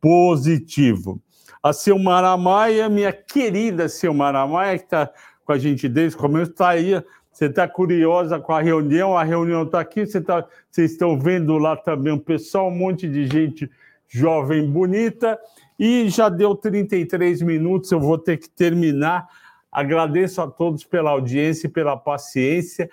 positivo. 0.00 1.22
A 1.62 1.72
Silmara 1.72 2.36
Maia, 2.36 2.88
minha 2.88 3.12
querida 3.12 3.88
Silmara 3.88 4.44
Maia, 4.48 4.78
que 4.78 4.84
está 4.84 5.12
com 5.44 5.52
a 5.52 5.58
gente 5.58 5.88
desde 5.88 6.16
o 6.16 6.20
começo, 6.20 6.50
está 6.50 6.70
aí 6.70 7.00
você 7.32 7.46
está 7.46 7.66
curiosa 7.66 8.38
com 8.38 8.52
a 8.52 8.60
reunião, 8.60 9.16
a 9.16 9.24
reunião 9.24 9.62
está 9.62 9.80
aqui, 9.80 10.04
você 10.04 10.20
tá, 10.20 10.46
vocês 10.70 10.92
estão 10.92 11.18
vendo 11.18 11.56
lá 11.56 11.76
também 11.76 12.12
o 12.12 12.20
pessoal, 12.20 12.68
um 12.68 12.76
monte 12.76 13.08
de 13.08 13.26
gente 13.26 13.70
jovem, 14.06 14.70
bonita, 14.70 15.38
e 15.78 16.08
já 16.10 16.28
deu 16.28 16.54
33 16.54 17.40
minutos, 17.40 17.90
eu 17.90 17.98
vou 17.98 18.18
ter 18.18 18.36
que 18.36 18.48
terminar. 18.48 19.26
Agradeço 19.70 20.42
a 20.42 20.46
todos 20.46 20.84
pela 20.84 21.10
audiência 21.10 21.66
e 21.66 21.70
pela 21.70 21.96
paciência. 21.96 22.90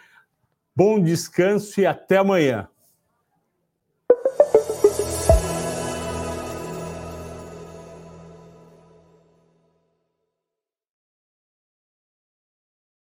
Bom 0.73 0.97
descanso 0.97 1.82
e 1.82 1.86
até 1.86 2.17
amanhã. 2.17 2.69